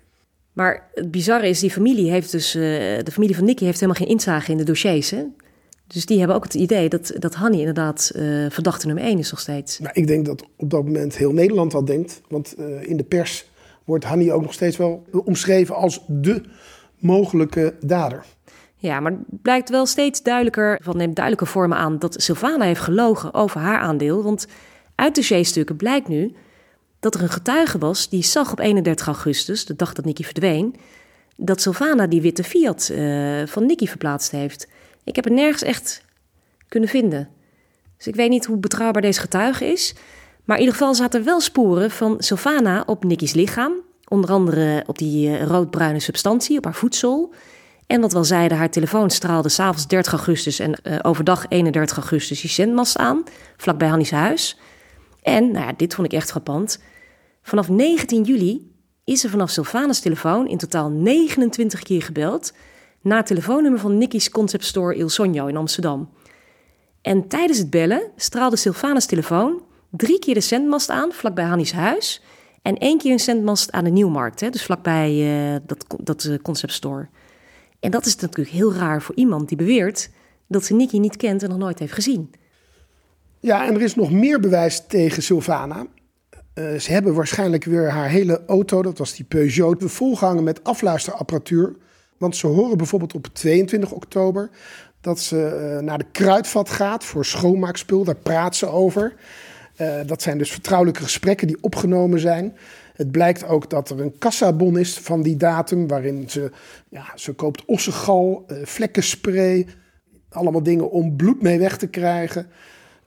[0.52, 2.54] Maar het bizarre is, die familie heeft dus...
[2.54, 2.62] eh,
[3.02, 5.24] de familie van Nicky heeft helemaal geen inzage in de dossiers, hè?
[5.86, 9.30] Dus die hebben ook het idee dat, dat Hanny inderdaad eh, verdachte nummer één is
[9.30, 9.78] nog steeds.
[9.78, 12.20] Nou, ik denk dat op dat moment heel Nederland dat denkt.
[12.28, 13.46] Want eh, in de pers
[13.84, 16.42] wordt Hanni ook nog steeds wel omschreven als de
[16.98, 18.24] mogelijke dader.
[18.76, 22.80] Ja, maar het blijkt wel steeds duidelijker, van neemt duidelijke vormen aan, dat Sylvana heeft
[22.80, 24.22] gelogen over haar aandeel.
[24.22, 24.46] Want
[24.94, 26.34] uit de G-stukken blijkt nu
[27.04, 30.74] dat er een getuige was die zag op 31 augustus, de dag dat Nicky verdween,
[31.36, 34.68] dat Sylvana die witte Fiat eh, van Nicky verplaatst heeft.
[35.04, 36.02] Ik heb het nergens echt
[36.68, 37.28] kunnen vinden.
[37.96, 39.94] Dus ik weet niet hoe betrouwbaar deze getuige is.
[40.44, 43.72] Maar in ieder geval zaten er wel sporen van Sylvana op Nicky's lichaam.
[44.08, 47.34] Onder andere op die eh, roodbruine substantie op haar voedsel.
[47.86, 52.40] En wat wel zeiden, haar telefoon straalde s'avonds 30 augustus en eh, overdag 31 augustus
[52.40, 53.22] die zendmast aan,
[53.56, 54.58] vlakbij Hannies huis.
[55.22, 56.78] En, nou ja, dit vond ik echt frappant.
[57.44, 58.72] Vanaf 19 juli
[59.04, 62.52] is er vanaf Sylvana's telefoon in totaal 29 keer gebeld
[63.00, 66.10] naar het telefoonnummer van Nicky's concept store Il Sogno in Amsterdam.
[67.02, 72.22] En tijdens het bellen straalde Sylvana's telefoon drie keer de zendmast aan vlakbij Hannies huis
[72.62, 76.38] en één keer een zendmast aan de Nieuwmarkt, hè, dus vlakbij eh, dat, dat eh,
[76.42, 77.08] concept store.
[77.80, 80.10] En dat is natuurlijk heel raar voor iemand die beweert
[80.46, 82.30] dat ze Nicky niet kent en nog nooit heeft gezien.
[83.40, 85.86] Ja, en er is nog meer bewijs tegen Sylvana.
[86.54, 91.76] Eh, ze hebben waarschijnlijk weer haar hele auto, dat was die Peugeot, volgehangen met afluisterapparatuur.
[92.18, 94.50] Want ze horen bijvoorbeeld op 22 oktober
[95.00, 98.04] dat ze eh, naar de kruidvat gaat voor schoonmaakspul.
[98.04, 99.14] Daar praat ze over.
[99.76, 102.56] Eh, dat zijn dus vertrouwelijke gesprekken die opgenomen zijn.
[102.94, 106.50] Het blijkt ook dat er een kassabon is van die datum, waarin ze,
[106.88, 109.66] ja, ze koopt ossegal, eh, vlekkenspray,
[110.28, 112.46] allemaal dingen om bloed mee weg te krijgen.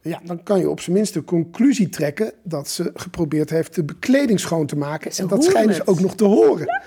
[0.08, 3.84] Ja, dan kan je op zijn minst de conclusie trekken dat ze geprobeerd heeft de
[3.84, 5.13] bekleding schoon te maken.
[5.13, 5.89] Ze en dat schijnen ze het.
[5.89, 6.82] ook nog te horen.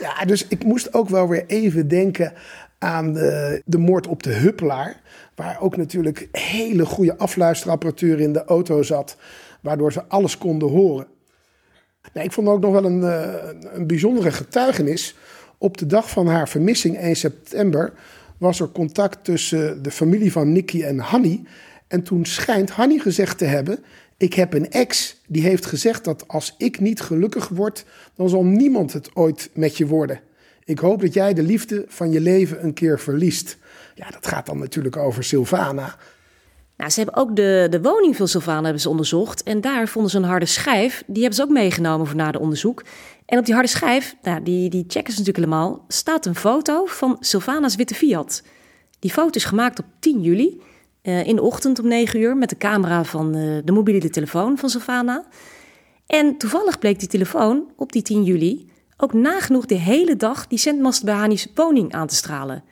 [0.00, 2.32] Ja, dus ik moest ook wel weer even denken
[2.78, 5.00] aan de, de moord op de Huppelaar.
[5.34, 9.16] Waar ook natuurlijk hele goede afluisterapparatuur in de auto zat.
[9.60, 11.06] waardoor ze alles konden horen.
[12.12, 13.34] Nee, ik vond ook nog wel een, uh,
[13.72, 15.16] een bijzondere getuigenis.
[15.58, 17.92] Op de dag van haar vermissing, 1 september,
[18.38, 21.44] was er contact tussen de familie van Nicky en Hanny.
[21.92, 23.84] En toen schijnt Hanny gezegd te hebben:
[24.16, 27.84] Ik heb een ex die heeft gezegd dat als ik niet gelukkig word,
[28.16, 30.20] dan zal niemand het ooit met je worden.
[30.64, 33.56] Ik hoop dat jij de liefde van je leven een keer verliest.
[33.94, 35.96] Ja, dat gaat dan natuurlijk over Sylvana.
[36.76, 39.42] Nou, ze hebben ook de, de woning van Sylvana hebben ze onderzocht.
[39.42, 41.02] En daar vonden ze een harde schijf.
[41.06, 42.84] Die hebben ze ook meegenomen voor na de onderzoek.
[43.26, 46.86] En op die harde schijf, nou, die, die checken ze natuurlijk helemaal, staat een foto
[46.86, 48.42] van Sylvana's witte Fiat.
[48.98, 50.60] Die foto is gemaakt op 10 juli,
[51.02, 54.58] uh, in de ochtend om 9 uur, met de camera van uh, de mobiele telefoon
[54.58, 55.24] van Sylvana.
[56.06, 60.84] En toevallig bleek die telefoon op die 10 juli ook nagenoeg de hele dag die
[61.04, 62.64] Hani's woning aan te stralen.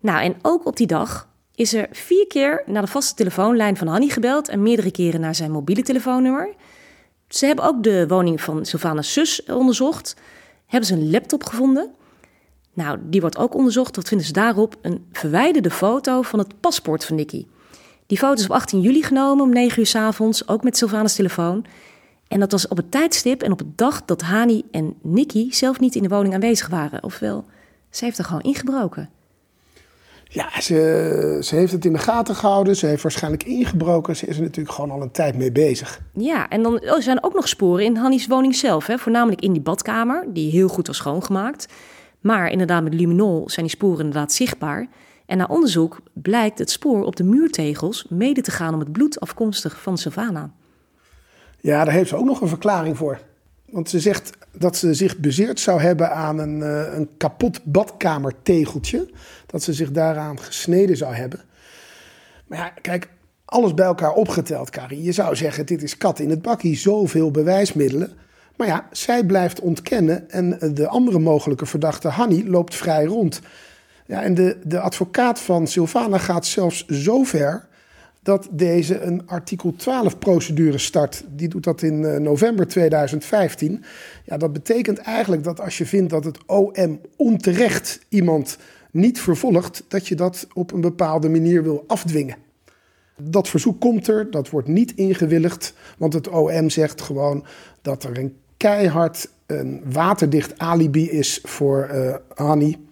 [0.00, 3.86] Nou, en ook op die dag is er vier keer naar de vaste telefoonlijn van
[3.86, 6.54] Hanni gebeld en meerdere keren naar zijn mobiele telefoonnummer.
[7.28, 10.16] Ze hebben ook de woning van Sylvana's zus onderzocht.
[10.66, 11.90] Hebben ze een laptop gevonden?
[12.72, 13.96] Nou, die wordt ook onderzocht.
[13.96, 14.76] Wat vinden ze daarop?
[14.80, 17.46] Een verwijderde foto van het paspoort van Nicky.
[18.06, 21.14] Die foto is op 18 juli genomen om 9 uur s avonds, ook met Sylvana's
[21.14, 21.64] telefoon.
[22.28, 25.80] En dat was op het tijdstip en op het dag dat Hani en Nicky zelf
[25.80, 27.02] niet in de woning aanwezig waren.
[27.02, 27.44] Ofwel,
[27.90, 29.10] ze heeft er gewoon ingebroken.
[30.28, 32.76] Ja, ze, ze heeft het in de gaten gehouden.
[32.76, 34.16] Ze heeft waarschijnlijk ingebroken.
[34.16, 36.00] Ze is er natuurlijk gewoon al een tijd mee bezig.
[36.12, 38.86] Ja, en dan oh, er zijn ook nog sporen in Hannies woning zelf.
[38.86, 38.98] Hè?
[38.98, 41.66] Voornamelijk in die badkamer, die heel goed was schoongemaakt.
[42.22, 44.88] Maar inderdaad, met luminol zijn die sporen inderdaad zichtbaar.
[45.26, 49.20] En na onderzoek blijkt het spoor op de muurtegels mede te gaan om het bloed
[49.20, 50.50] afkomstig van Savannah.
[51.60, 53.20] Ja, daar heeft ze ook nog een verklaring voor.
[53.70, 59.10] Want ze zegt dat ze zich bezeerd zou hebben aan een, uh, een kapot badkamertegeltje.
[59.46, 61.40] Dat ze zich daaraan gesneden zou hebben.
[62.46, 63.08] Maar ja, kijk,
[63.44, 65.02] alles bij elkaar opgeteld, Carrie.
[65.02, 68.12] Je zou zeggen, dit is kat in het bakkie, zoveel bewijsmiddelen.
[68.56, 73.40] Maar ja, zij blijft ontkennen en de andere mogelijke verdachte, Hanny, loopt vrij rond.
[74.06, 77.68] Ja, en de, de advocaat van Sylvana gaat zelfs zo ver
[78.22, 81.24] dat deze een artikel 12-procedure start.
[81.28, 83.84] Die doet dat in eh, november 2015.
[84.24, 88.58] Ja, dat betekent eigenlijk dat als je vindt dat het OM onterecht iemand
[88.90, 92.36] niet vervolgt, dat je dat op een bepaalde manier wil afdwingen.
[93.20, 97.44] Dat verzoek komt er, dat wordt niet ingewilligd, want het OM zegt gewoon
[97.82, 102.86] dat er een keihard, een waterdicht alibi is voor uh, Hanni.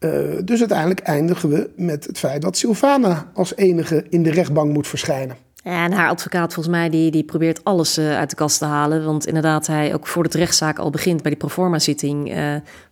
[0.00, 0.10] Uh,
[0.44, 4.86] dus uiteindelijk eindigen we met het feit dat Sylvana als enige in de rechtbank moet
[4.86, 5.36] verschijnen.
[5.62, 9.04] En haar advocaat volgens mij die, die probeert alles uh, uit de kast te halen.
[9.04, 12.34] Want inderdaad, hij ook voor de rechtszaak al begint bij die proforma-zitting...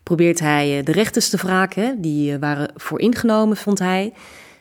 [0.03, 2.01] Probeert hij de rechters te wraken.
[2.01, 4.13] Die waren voor ingenomen, vond hij.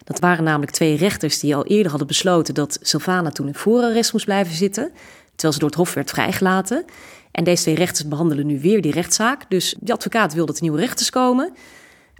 [0.03, 2.53] Dat waren namelijk twee rechters die al eerder hadden besloten...
[2.53, 4.91] dat Sylvana toen in voorarrest moest blijven zitten...
[5.29, 6.85] terwijl ze door het hof werd vrijgelaten.
[7.31, 9.49] En deze twee rechters behandelen nu weer die rechtszaak.
[9.49, 11.53] Dus die advocaat wil dat er nieuwe rechters komen...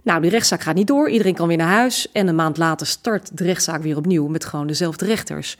[0.02, 1.10] Nou, die rechtszaak gaat niet door.
[1.10, 2.08] Iedereen kan weer naar huis.
[2.12, 5.58] En een maand later start de rechtszaak weer opnieuw met gewoon dezelfde rechters.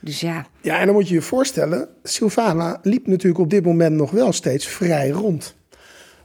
[0.00, 0.46] Dus ja.
[0.60, 4.32] Ja, en dan moet je je voorstellen, Sylvana liep natuurlijk op dit moment nog wel
[4.32, 5.54] steeds vrij rond.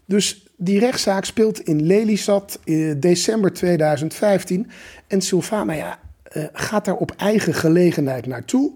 [0.05, 4.69] Dus die rechtszaak speelt in Lelystad in december 2015.
[5.07, 8.71] En Sylvana ja, eh, gaat daar op eigen gelegenheid naartoe.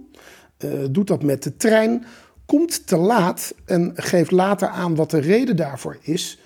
[0.65, 2.05] Uh, doet dat met de trein.
[2.47, 6.39] Komt te laat en geeft later aan wat de reden daarvoor is.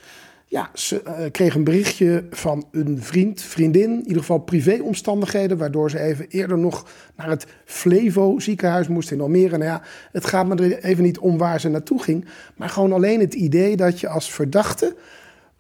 [0.46, 5.90] Ja, ze uh, kreeg een berichtje van een vriend, vriendin, in ieder geval privéomstandigheden, waardoor
[5.90, 6.86] ze even eerder nog
[7.16, 9.58] naar het Flevo ziekenhuis moest in Almere.
[9.58, 12.94] Nou ja, het gaat me er even niet om waar ze naartoe ging, maar gewoon
[12.94, 14.96] alleen het idee dat je als verdachte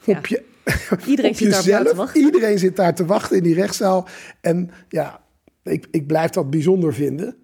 [0.05, 0.43] op je
[1.07, 2.21] Iedereen zit jezelf, daar te wachten.
[2.21, 4.07] Iedereen zit daar te wachten in die rechtszaal.
[4.41, 5.21] En ja,
[5.63, 7.35] ik, ik blijf dat bijzonder vinden.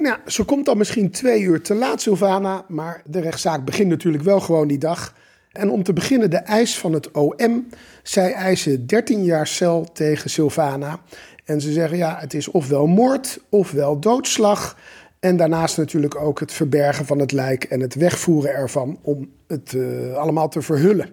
[0.00, 2.64] Nou, ze komt dan misschien twee uur te laat, Sylvana.
[2.68, 5.14] Maar de rechtszaak begint natuurlijk wel gewoon die dag.
[5.52, 7.68] En om te beginnen de eis van het OM.
[8.02, 11.00] Zij eisen 13 jaar cel tegen Sylvana.
[11.44, 14.78] En ze zeggen ja, het is ofwel moord ofwel doodslag.
[15.18, 19.72] En daarnaast natuurlijk ook het verbergen van het lijk en het wegvoeren ervan om het
[19.72, 21.08] uh, allemaal te verhullen.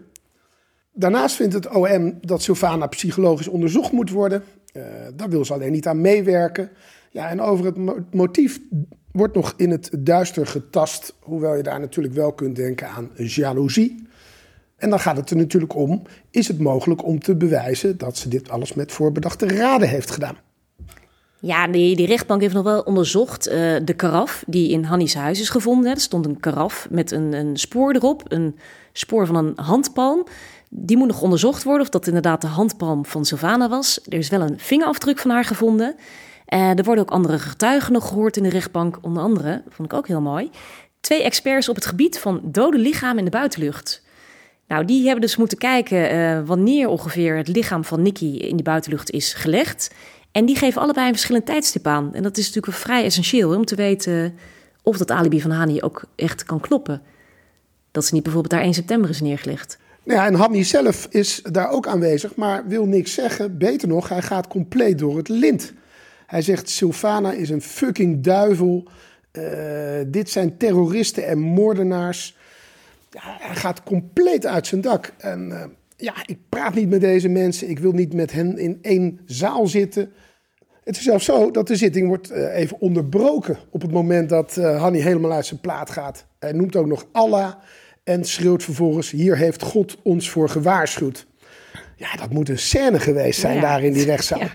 [0.93, 4.43] Daarnaast vindt het OM dat Sylvana psychologisch onderzocht moet worden.
[4.74, 4.84] Uh,
[5.14, 6.70] daar wil ze alleen niet aan meewerken.
[7.18, 7.78] Ja, en over het
[8.13, 8.59] motief
[9.11, 11.13] wordt nog in het duister getast.
[11.20, 14.07] Hoewel je daar natuurlijk wel kunt denken aan jaloezie.
[14.76, 16.01] En dan gaat het er natuurlijk om:
[16.32, 20.38] is het mogelijk om te bewijzen dat ze dit alles met voorbedachte raden heeft gedaan?
[21.39, 23.53] Ja, die, rechtbank heeft nog wel onderzocht uh,
[23.84, 25.91] de karaf die in Hannies huis is gevonden.
[25.91, 28.55] Er stond een karaf met een, een spoor erop, een
[28.93, 30.26] spoor van een handpalm.
[30.70, 33.99] Die moet nog onderzocht worden of dat inderdaad de handpalm van Sylvana was.
[34.05, 35.95] Er is wel een vingerafdruk van haar gevonden.
[36.48, 38.98] Er worden ook andere getuigen nog gehoord in de rechtbank.
[39.02, 40.50] Onder andere, vond ik ook heel mooi,
[41.00, 44.06] twee experts op het gebied van dode lichamen in de buitenlucht.
[44.68, 48.64] Nou, die hebben dus moeten kijken uh, wanneer ongeveer het lichaam van Nicky in de
[48.64, 49.93] buitenlucht is gelegd.
[50.32, 52.14] En die geven allebei een verschillend tijdstip aan.
[52.14, 54.36] En dat is natuurlijk vrij essentieel om te weten
[54.84, 57.02] of dat alibi van Hani ook echt kan kloppen.
[57.91, 59.78] Dat ze niet bijvoorbeeld daar 1 september is neergelegd.
[60.04, 63.58] Nou ja, en Hani zelf is daar ook aanwezig, maar wil niks zeggen.
[63.58, 65.74] Beter nog, hij gaat compleet door het lint.
[66.28, 68.88] Hij zegt: Sylvana is een fucking duivel.
[69.32, 69.43] Uh,
[70.07, 72.38] dit zijn terroristen en moordenaars
[73.09, 75.11] ja, hij gaat compleet uit zijn dak.
[75.17, 75.63] En uh,
[75.97, 77.69] ja, ik praat niet met deze mensen.
[77.69, 80.11] Ik wil niet met hen in één zaal zitten.
[80.84, 84.55] Het is zelfs zo dat de zitting wordt uh, even onderbroken op het moment dat
[84.55, 86.25] Hanni helemaal uit zijn plaat gaat.
[86.39, 87.53] Hij noemt ook nog Allah
[88.03, 91.28] en schreeuwt vervolgens: Hier heeft God ons voor gewaarschuwd.
[91.95, 94.39] Ja, dat moet een scène geweest zijn ja, daar in die rechtszaal.
[94.39, 94.51] Ja,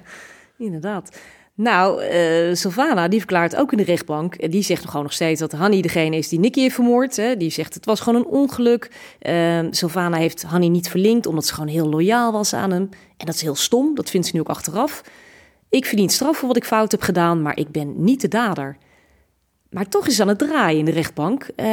[0.58, 1.16] inderdaad.
[1.54, 4.50] Nou, uh, Sylvana, die verklaart ook in de rechtbank.
[4.50, 7.16] Die zegt gewoon nog steeds dat Hanni degene is die Nicky heeft vermoord.
[7.16, 7.36] Hè.
[7.36, 8.90] Die zegt het was gewoon een ongeluk.
[9.22, 12.88] Uh, Sylvana heeft Hanni niet verlinkt omdat ze gewoon heel loyaal was aan hem.
[13.16, 15.02] En dat is heel stom, dat vindt ze nu ook achteraf.
[15.68, 18.76] Ik verdien straf voor wat ik fout heb gedaan, maar ik ben niet de dader.
[19.70, 21.42] Maar toch is ze aan het draaien in de rechtbank.
[21.42, 21.66] Uh,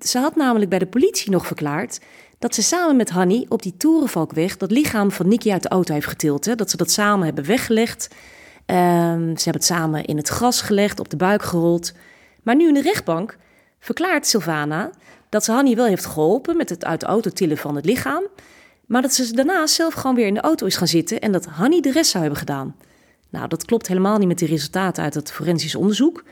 [0.00, 2.00] ze had namelijk bij de politie nog verklaard
[2.38, 5.94] dat ze samen met Hanni op die Torenvalkweg dat lichaam van Nicky uit de auto
[5.94, 6.44] heeft getild.
[6.44, 6.54] Hè.
[6.54, 8.08] Dat ze dat samen hebben weggelegd.
[8.66, 11.92] Um, ze hebben het samen in het gras gelegd, op de buik gerold.
[12.42, 13.36] Maar nu in de rechtbank
[13.78, 14.90] verklaart Sylvana
[15.28, 18.22] dat ze Hanni wel heeft geholpen met het uit de auto tillen van het lichaam.
[18.86, 21.44] Maar dat ze daarna zelf gewoon weer in de auto is gaan zitten en dat
[21.44, 22.76] Hanni de rest zou hebben gedaan.
[23.30, 26.24] Nou, dat klopt helemaal niet met de resultaten uit het forensisch onderzoek.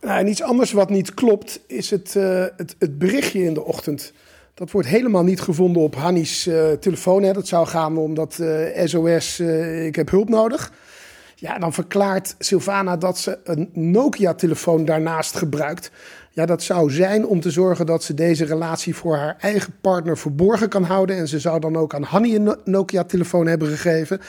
[0.00, 3.64] Nou, en iets anders wat niet klopt is het, uh, het, het, berichtje in de
[3.64, 4.12] ochtend.
[4.54, 7.22] Dat wordt helemaal niet gevonden op Hanni's uh, telefoon.
[7.22, 7.32] Hè.
[7.32, 8.40] Dat zou gaan om dat
[8.84, 9.40] SOS,
[9.86, 10.72] ik heb hulp nodig.
[11.38, 15.90] Ja, dan verklaart Sylvana dat ze een Nokia-telefoon daarnaast gebruikt.
[16.30, 20.18] Ja, dat zou zijn om te zorgen dat ze deze relatie voor haar eigen partner
[20.18, 21.16] verborgen kan houden.
[21.16, 24.20] En ze zou dan ook aan Hanny een Nokia-telefoon hebben gegeven.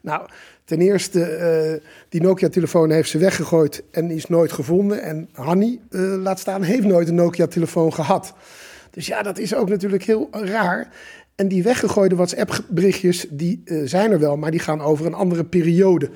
[0.00, 0.28] Nou,
[0.64, 1.38] ten eerste,
[1.80, 5.02] uh, die Nokia-telefoon heeft ze weggegooid en is nooit gevonden.
[5.02, 8.34] En Hanny, uh, laat staan, heeft nooit een Nokia-telefoon gehad.
[8.90, 10.88] Dus ja, dat is ook natuurlijk heel raar.
[11.34, 15.44] En die weggegooide WhatsApp-berichtjes, die uh, zijn er wel, maar die gaan over een andere
[15.44, 16.10] periode.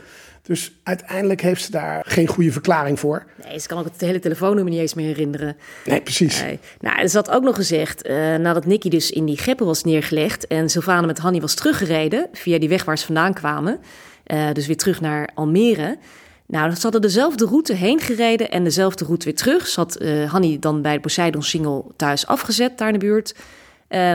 [0.51, 3.27] Dus uiteindelijk heeft ze daar geen goede verklaring voor.
[3.45, 5.57] Nee, ze kan ook het hele telefoonnummer niet eens meer herinneren.
[5.85, 6.43] Nee, precies.
[6.43, 6.59] Nee.
[6.81, 10.47] Nou, ze had ook nog gezegd, uh, nadat Nicky dus in die greppel was neergelegd...
[10.47, 13.81] en Sylvana met Hanny was teruggereden via die weg waar ze vandaan kwamen...
[14.27, 15.99] Uh, dus weer terug naar Almere...
[16.47, 19.67] Nou, ze hadden dezelfde route heen gereden en dezelfde route weer terug.
[19.67, 23.35] Ze had uh, Hanny dan bij de Poseidon Single thuis afgezet, daar in de buurt.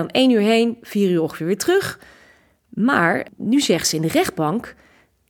[0.07, 1.99] Één uur heen, vier uur ongeveer weer terug.
[2.69, 4.75] Maar nu zegt ze in de rechtbank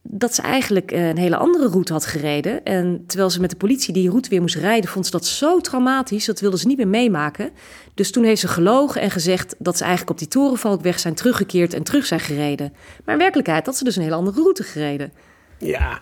[0.07, 2.63] dat ze eigenlijk eh, een hele andere route had gereden.
[2.63, 5.59] En terwijl ze met de politie die route weer moest rijden, vond ze dat zo
[5.59, 6.25] traumatisch.
[6.25, 7.49] Dat wilde ze niet meer meemaken.
[7.93, 11.73] Dus toen heeft ze gelogen en gezegd dat ze eigenlijk op die torenvalkweg zijn teruggekeerd
[11.73, 12.73] en terug zijn gereden.
[13.05, 15.11] Maar in werkelijkheid had ze dus een hele andere route gereden.
[15.57, 15.99] Ja,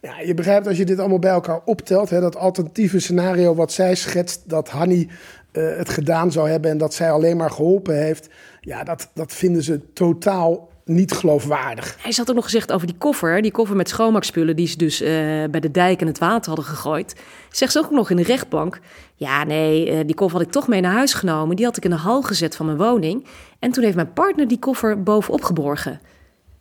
[0.00, 3.72] ja je begrijpt als je dit allemaal bij elkaar optelt, hè, dat alternatieve scenario wat
[3.72, 5.08] zij schetst, dat Hanny
[5.52, 8.28] uh, het gedaan zou hebben en dat zij alleen maar geholpen heeft.
[8.60, 11.96] Ja, dat, dat vinden ze totaal niet geloofwaardig.
[12.00, 15.02] Hij zat ook nog gezegd over die koffer, die koffer met schoonmaakspullen die ze dus
[15.02, 15.08] uh,
[15.50, 17.14] bij de dijk in het water hadden gegooid.
[17.50, 18.80] Zegt ze ook nog in de rechtbank:
[19.14, 21.56] Ja, nee, uh, die koffer had ik toch mee naar huis genomen.
[21.56, 23.26] Die had ik in de hal gezet van mijn woning.
[23.58, 26.00] En toen heeft mijn partner die koffer bovenop geborgen.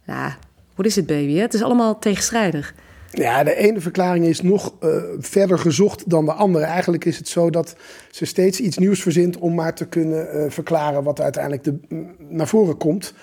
[0.05, 0.31] Nou,
[0.75, 1.33] wat is het, baby?
[1.33, 1.41] Hè?
[1.41, 2.73] Het is allemaal tegenstrijdig.
[3.11, 6.65] Ja, de ene verklaring is nog uh, verder gezocht dan de andere.
[6.65, 7.75] Eigenlijk is het zo dat
[8.11, 12.77] ze steeds iets nieuws verzint om maar te kunnen verklaren wat uiteindelijk de, naar voren
[12.77, 13.13] komt.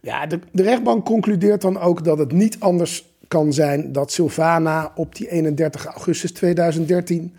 [0.00, 4.92] Ja, de, de rechtbank concludeert dan ook dat het niet anders kan zijn dat Sylvana
[4.94, 7.34] op die 31 augustus 2013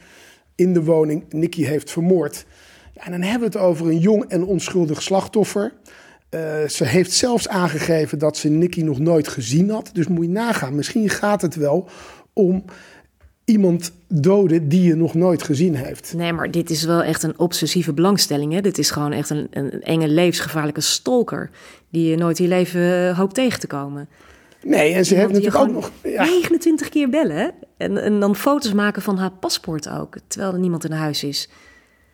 [0.56, 2.46] in de woning Nicky heeft vermoord.
[2.94, 5.74] Ja, en dan hebben we het over een jong en onschuldig slachtoffer.
[6.30, 9.90] Uh, ze heeft zelfs aangegeven dat ze Nicky nog nooit gezien had.
[9.94, 10.76] Dus moet je nagaan.
[10.76, 11.90] Misschien gaat het wel
[12.34, 12.64] om
[13.52, 16.14] iemand doden die je nog nooit gezien heeft.
[16.18, 18.54] Nee, maar dit is wel echt een obsessieve belangstelling.
[18.54, 18.62] Hè?
[18.62, 21.50] Dit is gewoon echt een, een enge, levensgevaarlijke stalker...
[21.90, 24.10] die je nooit in je leven eh, hoopt tegen te komen.
[24.64, 25.92] Nee, en ze heeft natuurlijk ook nog...
[26.04, 26.24] Ja.
[26.24, 30.16] 29 keer bellen en, en dan foto's maken van haar paspoort ook...
[30.28, 31.50] terwijl er niemand in huis is.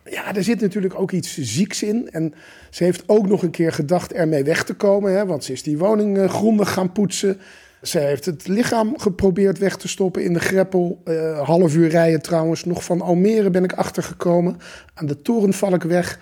[0.09, 2.09] Ja, er zit natuurlijk ook iets zieks in.
[2.11, 2.33] En
[2.69, 5.11] ze heeft ook nog een keer gedacht ermee weg te komen.
[5.17, 7.39] Hè, want ze is die woning uh, grondig gaan poetsen.
[7.81, 11.01] Ze heeft het lichaam geprobeerd weg te stoppen in de greppel.
[11.05, 12.63] Uh, half uur rijden trouwens.
[12.63, 14.57] Nog van Almere ben ik achtergekomen.
[14.93, 16.19] Aan de Torenvalkweg.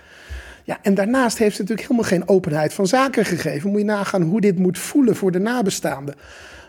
[0.63, 3.69] Ja, en daarnaast heeft ze natuurlijk helemaal geen openheid van zaken gegeven.
[3.69, 6.15] Moet je nagaan hoe dit moet voelen voor de nabestaanden.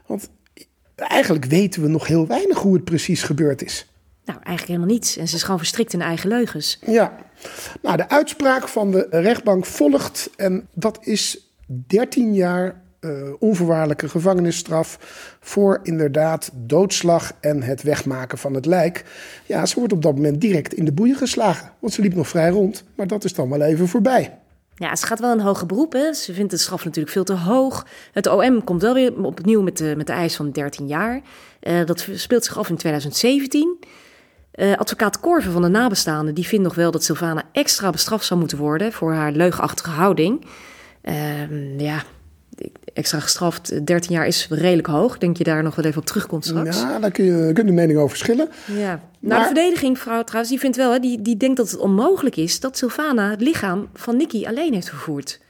[0.06, 0.28] Want
[0.94, 3.86] eigenlijk weten we nog heel weinig hoe het precies gebeurd is.
[4.24, 5.16] Nou, eigenlijk helemaal niets.
[5.16, 6.78] En ze is gewoon verstrikt in eigen leugens.
[6.86, 7.16] Ja,
[7.82, 10.30] nou, de uitspraak van de rechtbank volgt.
[10.36, 11.38] En dat is
[11.86, 14.98] 13 jaar uh, onvoorwaardelijke gevangenisstraf
[15.40, 19.04] voor inderdaad doodslag en het wegmaken van het lijk.
[19.46, 22.28] Ja, ze wordt op dat moment direct in de boeien geslagen, want ze liep nog
[22.28, 24.38] vrij rond, maar dat is dan wel even voorbij.
[24.78, 25.92] Ja, ze gaat wel een hoge beroep.
[25.92, 26.12] Hè.
[26.12, 27.86] Ze vindt de straf natuurlijk veel te hoog.
[28.12, 31.20] Het OM komt wel weer opnieuw met de, met de eis van 13 jaar.
[31.62, 33.78] Uh, dat speelt zich af in 2017.
[34.54, 38.40] Uh, advocaat Korven van de nabestaanden die vindt nog wel dat Sylvana extra bestraft zou
[38.40, 40.46] moeten worden voor haar leugenachtige houding.
[41.02, 42.02] Uh, ja,
[42.92, 45.18] extra gestraft, 13 jaar is redelijk hoog.
[45.18, 46.80] Denk je daar nog wel even op terugkomt straks?
[46.80, 48.48] Ja, daar kun je, kun je mening over verschillen.
[48.66, 49.00] Ja.
[49.20, 52.36] Nou, de verdediging, vrouw trouwens, die vindt wel, hè, die, die denkt dat het onmogelijk
[52.36, 55.40] is dat Sylvana het lichaam van Nicky alleen heeft vervoerd.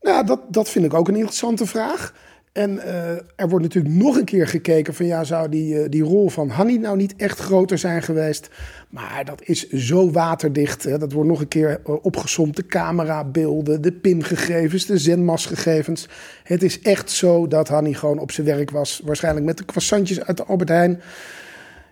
[0.00, 2.12] Nou, dat, dat vind ik ook een interessante vraag.
[2.52, 6.02] En uh, er wordt natuurlijk nog een keer gekeken van ja, zou die, uh, die
[6.02, 8.48] rol van Hanny nou niet echt groter zijn geweest?
[8.88, 10.82] Maar dat is zo waterdicht.
[10.82, 10.98] Hè?
[10.98, 12.56] Dat wordt nog een keer uh, opgesomd.
[12.56, 16.08] De camerabeelden, de pingegevens, de zendmasgegevens.
[16.42, 19.00] Het is echt zo dat Hanny gewoon op zijn werk was.
[19.04, 21.00] Waarschijnlijk met de croissantjes uit de Albert Heijn.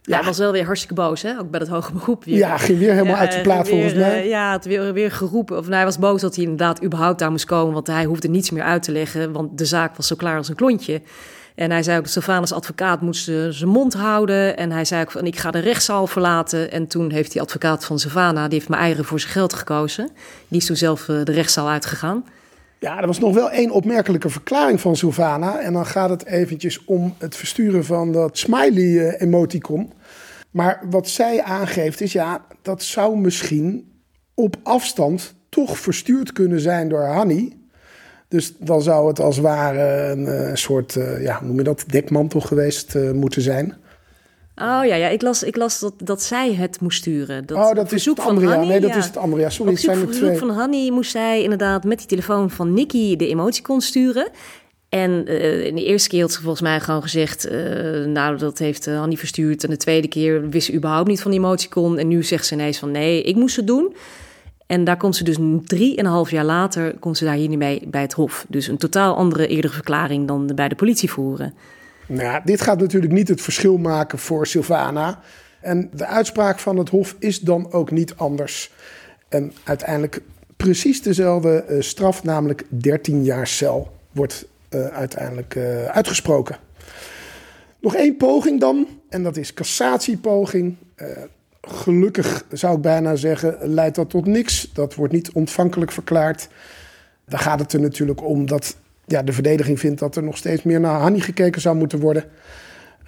[0.03, 1.39] Ja, hij was wel weer hartstikke boos, hè?
[1.39, 2.25] Ook bij het hoge beroep.
[2.25, 2.37] Weer.
[2.37, 4.29] Ja, ging weer helemaal uit zijn plaat volgens mij.
[4.29, 5.57] ja, het weer, weer geroepen.
[5.57, 7.75] Of nou, hij was boos dat hij inderdaad überhaupt daar moest komen.
[7.75, 9.33] Want hij hoefde niets meer uit te leggen.
[9.33, 11.03] Want de zaak was zo klaar als een klontje.
[11.55, 14.57] En hij zei ook, Sylvanus advocaat moest zijn mond houden.
[14.57, 16.71] En hij zei ook van, ik ga de rechtszaal verlaten.
[16.71, 20.11] En toen heeft die advocaat van Sylvana, die heeft mijn eigen voor zijn geld gekozen.
[20.49, 22.25] Die is toen zelf de rechtszaal uitgegaan.
[22.81, 25.61] Ja, er was nog wel één opmerkelijke verklaring van Sylvana.
[25.61, 29.93] En dan gaat het eventjes om het versturen van dat smiley-emoticon.
[30.51, 33.93] Maar wat zij aangeeft is, ja, dat zou misschien
[34.35, 37.57] op afstand toch verstuurd kunnen zijn door Hanny.
[38.29, 41.63] Dus dan zou het als het ware een, eh, soort, uh, ja, hoe noem je
[41.63, 43.75] dat, dekmantel geweest uh, moeten zijn.
[44.61, 47.47] Oh ja, ja ik, las, ik las dat, dat zij het moest sturen.
[47.47, 48.21] Dat oh, dat is het.
[48.21, 48.97] Van Hanny, nee, dat ja.
[48.97, 49.43] is het andere.
[49.43, 50.39] Ja, sorry, het zijn er twee.
[50.39, 54.29] van Hanny moest zij inderdaad met die telefoon van Nicky de emoticon sturen.
[54.89, 57.51] En uh, in de eerste keer had ze volgens mij gewoon gezegd...
[57.51, 59.65] Uh, nou, dat heeft uh, Hanny verstuurd.
[59.65, 61.99] En de tweede keer wist ze überhaupt niet van die emoticon.
[61.99, 63.95] En nu zegt ze ineens van nee, ik moest het doen.
[64.67, 66.95] En daar komt ze dus drie en een half jaar later...
[66.99, 68.47] komt ze daar hier niet mee bij het hof.
[68.49, 71.55] Dus een totaal andere eerdere verklaring dan bij de politie voeren.
[72.13, 75.21] Nou dit gaat natuurlijk niet het verschil maken voor Sylvana.
[75.61, 78.73] En de uitspraak van het Hof is dan ook niet anders.
[79.29, 80.23] En uiteindelijk
[80.57, 86.57] precies dezelfde uh, straf, namelijk 13 jaar cel, wordt uh, uiteindelijk uh, uitgesproken.
[87.81, 90.77] Nog één poging dan, en dat is cassatiepoging.
[91.63, 94.71] gelukkig zou ik bijna zeggen, leidt dat tot niks.
[94.73, 96.49] Dat wordt niet ontvankelijk verklaard.
[97.25, 98.77] Daar gaat het er natuurlijk om dat
[99.11, 102.25] ja, de verdediging vindt dat er nog steeds meer naar Hanni gekeken zou moeten worden.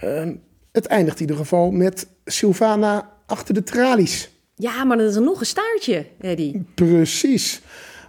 [0.04, 0.28] Uh,
[0.72, 4.30] het eindigt in ieder geval met Sylvana achter de tralies.
[4.54, 6.64] Ja, maar dat is nog een staartje, Eddie.
[6.74, 7.62] Precies.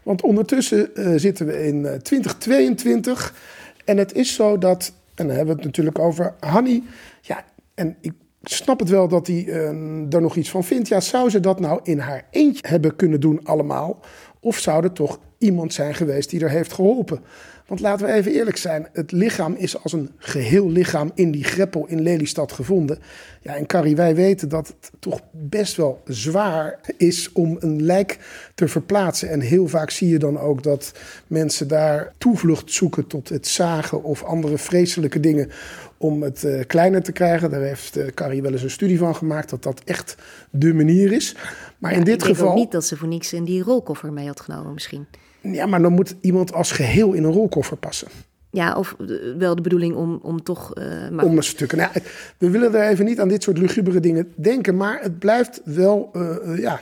[0.03, 3.33] Want ondertussen uh, zitten we in 2022.
[3.33, 6.83] Eh, en het is zo dat, en dan hebben we het natuurlijk over Hanni.
[7.21, 8.13] Ja, en ik
[8.43, 9.67] snap het wel dat hij uh,
[10.13, 10.87] er nog iets van vindt.
[10.87, 13.99] Ja, zou ze dat nou in haar eentje hebben kunnen doen allemaal?
[14.39, 17.21] Of zou er toch iemand zijn geweest die er heeft geholpen?
[17.67, 21.43] Want laten we even eerlijk zijn, het lichaam is als een geheel lichaam in die
[21.43, 22.99] greppel in Lelystad gevonden.
[23.41, 28.19] Ja, en Carrie, wij weten dat het toch best wel zwaar is om een lijk
[28.55, 29.29] te verplaatsen.
[29.29, 30.91] En heel vaak zie je dan ook dat
[31.27, 35.49] mensen daar toevlucht zoeken tot het zagen of andere vreselijke dingen
[35.97, 37.49] om het uh, kleiner te krijgen.
[37.49, 40.15] Daar heeft uh, Carrie wel eens een studie van gemaakt dat dat echt
[40.49, 41.35] de manier is.
[41.77, 42.49] Maar ja, in dit ik geval.
[42.49, 45.07] Ik niet dat ze voor niks in die rolkoffer mee had genomen, misschien.
[45.51, 48.07] Ja, maar dan moet iemand als geheel in een rolkoffer passen.
[48.49, 48.95] Ja, of
[49.37, 50.77] wel de bedoeling om, om toch...
[50.77, 51.25] Uh, maar...
[51.25, 51.77] Om stukken.
[51.77, 51.91] Nou,
[52.37, 54.77] we willen er even niet aan dit soort lugubere dingen denken...
[54.77, 56.81] maar het blijft wel, uh, ja,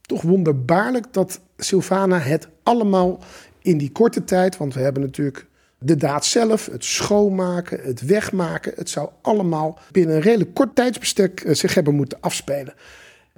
[0.00, 1.06] toch wonderbaarlijk...
[1.10, 3.18] dat Sylvana het allemaal
[3.62, 4.56] in die korte tijd...
[4.56, 5.46] want we hebben natuurlijk
[5.78, 8.72] de daad zelf, het schoonmaken, het wegmaken...
[8.76, 12.74] het zou allemaal binnen een redelijk kort tijdsbestek zich hebben moeten afspelen...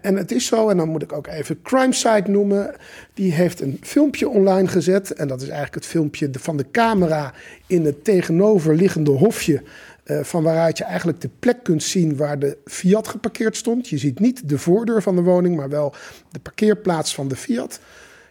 [0.02, 2.74] En het is zo, en dan moet ik ook even Crimeside noemen.
[3.14, 5.12] Die heeft een filmpje online gezet.
[5.12, 7.34] En dat is eigenlijk het filmpje van de camera
[7.66, 9.62] in het tegenoverliggende hofje.
[10.04, 13.88] Uh, van waaruit je eigenlijk de plek kunt zien waar de Fiat geparkeerd stond.
[13.88, 15.94] Je ziet niet de voordeur van de woning, maar wel
[16.30, 17.80] de parkeerplaats van de Fiat.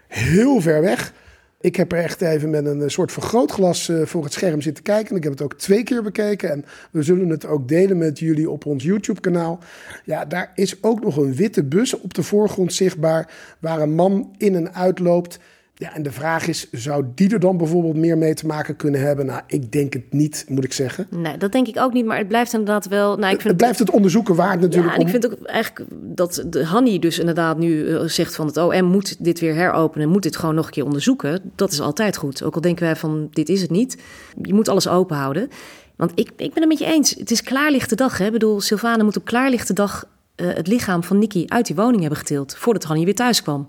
[0.07, 1.13] Heel ver weg.
[1.61, 5.15] Ik heb er echt even met een soort vergrootglas uh, voor het scherm zitten kijken.
[5.15, 6.51] Ik heb het ook twee keer bekeken.
[6.51, 9.59] En we zullen het ook delen met jullie op ons YouTube-kanaal.
[10.05, 13.33] Ja, daar is ook nog een witte bus op de voorgrond zichtbaar.
[13.59, 15.39] Waar een man in en uitloopt.
[15.79, 19.01] Ja, en de vraag is, zou die er dan bijvoorbeeld meer mee te maken kunnen
[19.01, 19.25] hebben?
[19.25, 21.07] Nou, ik denk het niet, moet ik zeggen.
[21.09, 23.17] Nee, dat denk ik ook niet, maar het blijft inderdaad wel...
[23.17, 24.93] Nou, ik vind het blijft het onderzoeken waard natuurlijk.
[24.93, 28.47] Ja, en ik vind ook eigenlijk dat de Hanni dus inderdaad nu eh, zegt van
[28.47, 31.51] het OM moet dit weer heropenen, moet dit gewoon nog een keer onderzoeken.
[31.55, 32.43] Dat is altijd goed.
[32.43, 33.97] Ook al denken wij van dit is het niet.
[34.41, 35.49] Je moet alles open houden.
[35.95, 37.15] Want ik, ik ben het met je eens.
[37.17, 38.17] Het is klaarlichte dag.
[38.17, 38.25] Hè?
[38.25, 42.01] Ik bedoel, Sylvana moet op klaarlichte dag uh, het lichaam van Nicky uit die woning
[42.01, 42.55] hebben getild.
[42.57, 43.67] Voordat Hanni weer thuis kwam.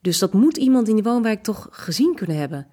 [0.00, 2.66] Dus dat moet iemand in die woonwijk toch gezien kunnen hebben.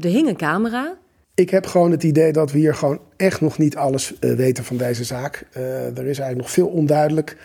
[0.00, 0.98] Er hing een camera.
[1.34, 4.64] Ik heb gewoon het idee dat we hier gewoon echt nog niet alles uh, weten
[4.64, 5.46] van deze zaak.
[5.56, 7.36] Uh, er is eigenlijk nog veel onduidelijk.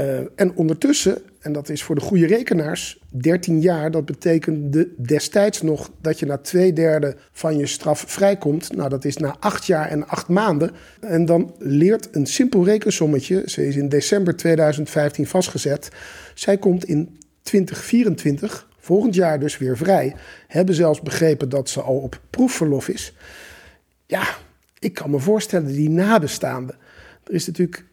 [0.00, 5.62] Uh, en ondertussen, en dat is voor de goede rekenaars, 13 jaar, dat betekende destijds
[5.62, 8.76] nog dat je na twee derde van je straf vrijkomt.
[8.76, 10.70] Nou, dat is na acht jaar en acht maanden.
[11.00, 15.88] En dan leert een simpel rekensommetje, ze is in december 2015 vastgezet,
[16.34, 20.16] zij komt in 2024, volgend jaar dus weer vrij.
[20.46, 23.12] Hebben zelfs begrepen dat ze al op proefverlof is.
[24.06, 24.26] Ja,
[24.78, 26.76] ik kan me voorstellen, die nabestaanden.
[27.24, 27.84] Er is natuurlijk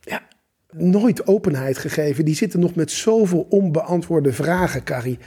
[0.00, 0.22] ja,
[0.70, 2.24] nooit openheid gegeven.
[2.24, 5.18] Die zitten nog met zoveel onbeantwoorde vragen, Carrie.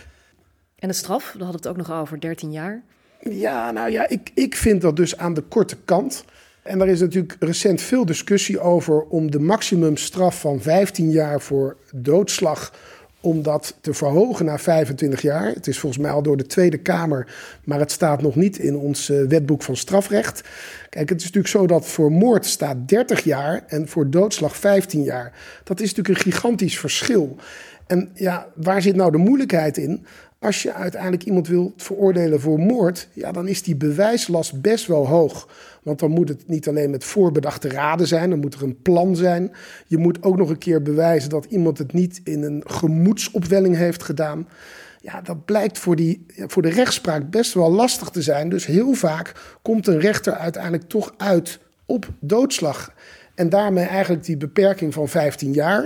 [0.76, 2.84] En de straf, daar hadden we het ook nog over, 13 jaar.
[3.20, 6.26] Ja, nou ja, ik, ik vind dat dus aan de korte kant.
[6.64, 11.78] En er is natuurlijk recent veel discussie over om de maximumstraf van 15 jaar voor
[11.94, 12.74] doodslag
[13.26, 15.48] om dat te verhogen naar 25 jaar.
[15.54, 18.76] Het is volgens mij al door de Tweede Kamer, maar het staat nog niet in
[18.78, 20.44] ons eh, wetboek van strafrecht.
[20.90, 25.04] Kijk, het is natuurlijk zo dat voor moord staat 30 jaar en voor doodslag 15
[25.04, 25.32] jaar.
[25.64, 27.36] Dat is natuurlijk een gigantisch verschil.
[27.88, 30.06] En ja, waar zit nou de moeilijkheid in?
[30.40, 35.08] Als je uiteindelijk iemand wilt veroordelen voor moord, ja, dan is die bewijslast best wel
[35.08, 35.48] hoog.
[35.86, 39.16] Want dan moet het niet alleen met voorbedachte raden zijn, dan moet er een plan
[39.16, 39.52] zijn.
[39.88, 44.04] Je moet ook nog een keer bewijzen dat iemand het niet in een gemoedsopwelling heeft
[44.04, 44.48] gedaan.
[45.02, 48.50] Ja, dat blijkt voor, die, voor de rechtspraak best wel lastig te zijn.
[48.50, 52.94] Dus heel vaak komt een rechter uiteindelijk toch uit op doodslag.
[53.36, 55.84] En daarmee eigenlijk die beperking van 15 jaar.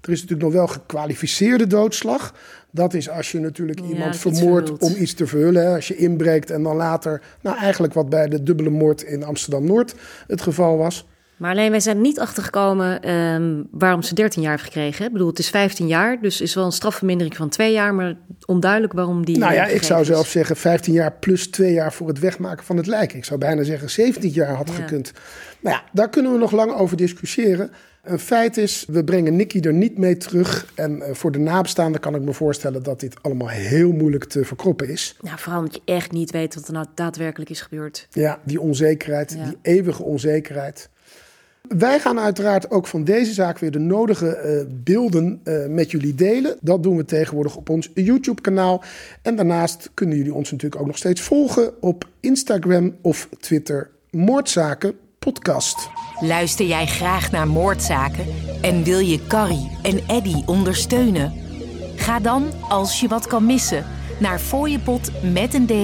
[0.00, 2.34] Er is natuurlijk nog wel gekwalificeerde doodslag.
[2.74, 5.74] Dat is als je natuurlijk iemand vermoordt om iets te verhullen.
[5.74, 9.94] Als je inbreekt en dan later, nou eigenlijk wat bij de dubbele moord in Amsterdam-Noord
[10.26, 11.06] het geval was.
[11.36, 15.06] Maar alleen wij zijn niet achtergekomen um, waarom ze 13 jaar heeft gekregen.
[15.06, 18.14] Ik bedoel, het is 15 jaar, dus is wel een strafvermindering van twee jaar, maar
[18.46, 19.38] onduidelijk waarom die.
[19.38, 22.76] Nou ja, ik zou zelf zeggen 15 jaar plus twee jaar voor het wegmaken van
[22.76, 23.12] het lijk.
[23.12, 25.12] Ik zou bijna zeggen 17 jaar had gekund.
[25.60, 27.70] Nou ja, daar kunnen we nog lang over discussiëren.
[28.04, 30.72] Een feit is, we brengen Nicky er niet mee terug.
[30.74, 34.44] En eh, voor de nabestaanden kan ik me voorstellen dat dit allemaal heel moeilijk te
[34.44, 35.16] verkroppen is.
[35.20, 38.08] Ja, vooral omdat je echt niet weet wat er nou daadwerkelijk is gebeurd.
[38.10, 40.88] Ja, die onzekerheid, die eeuwige onzekerheid.
[41.68, 46.14] Wij gaan uiteraard ook van deze zaak weer de nodige uh, beelden uh, met jullie
[46.14, 46.56] delen.
[46.60, 48.82] Dat doen we tegenwoordig op ons YouTube-kanaal.
[49.22, 53.90] En daarnaast kunnen jullie ons natuurlijk ook nog steeds volgen op Instagram of Twitter.
[54.10, 55.93] Moordzaken podcast.
[56.26, 58.26] Luister jij graag naar moordzaken
[58.62, 61.32] en wil je Carrie en Eddy ondersteunen?
[61.96, 63.86] Ga dan, als je wat kan missen,
[64.18, 65.82] naar fooiepot.com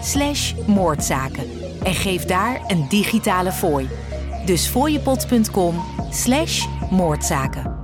[0.00, 1.44] slash moordzaken
[1.82, 3.88] en geef daar een digitale fooi.
[4.44, 7.77] Dus fooiepot.com slash moordzaken.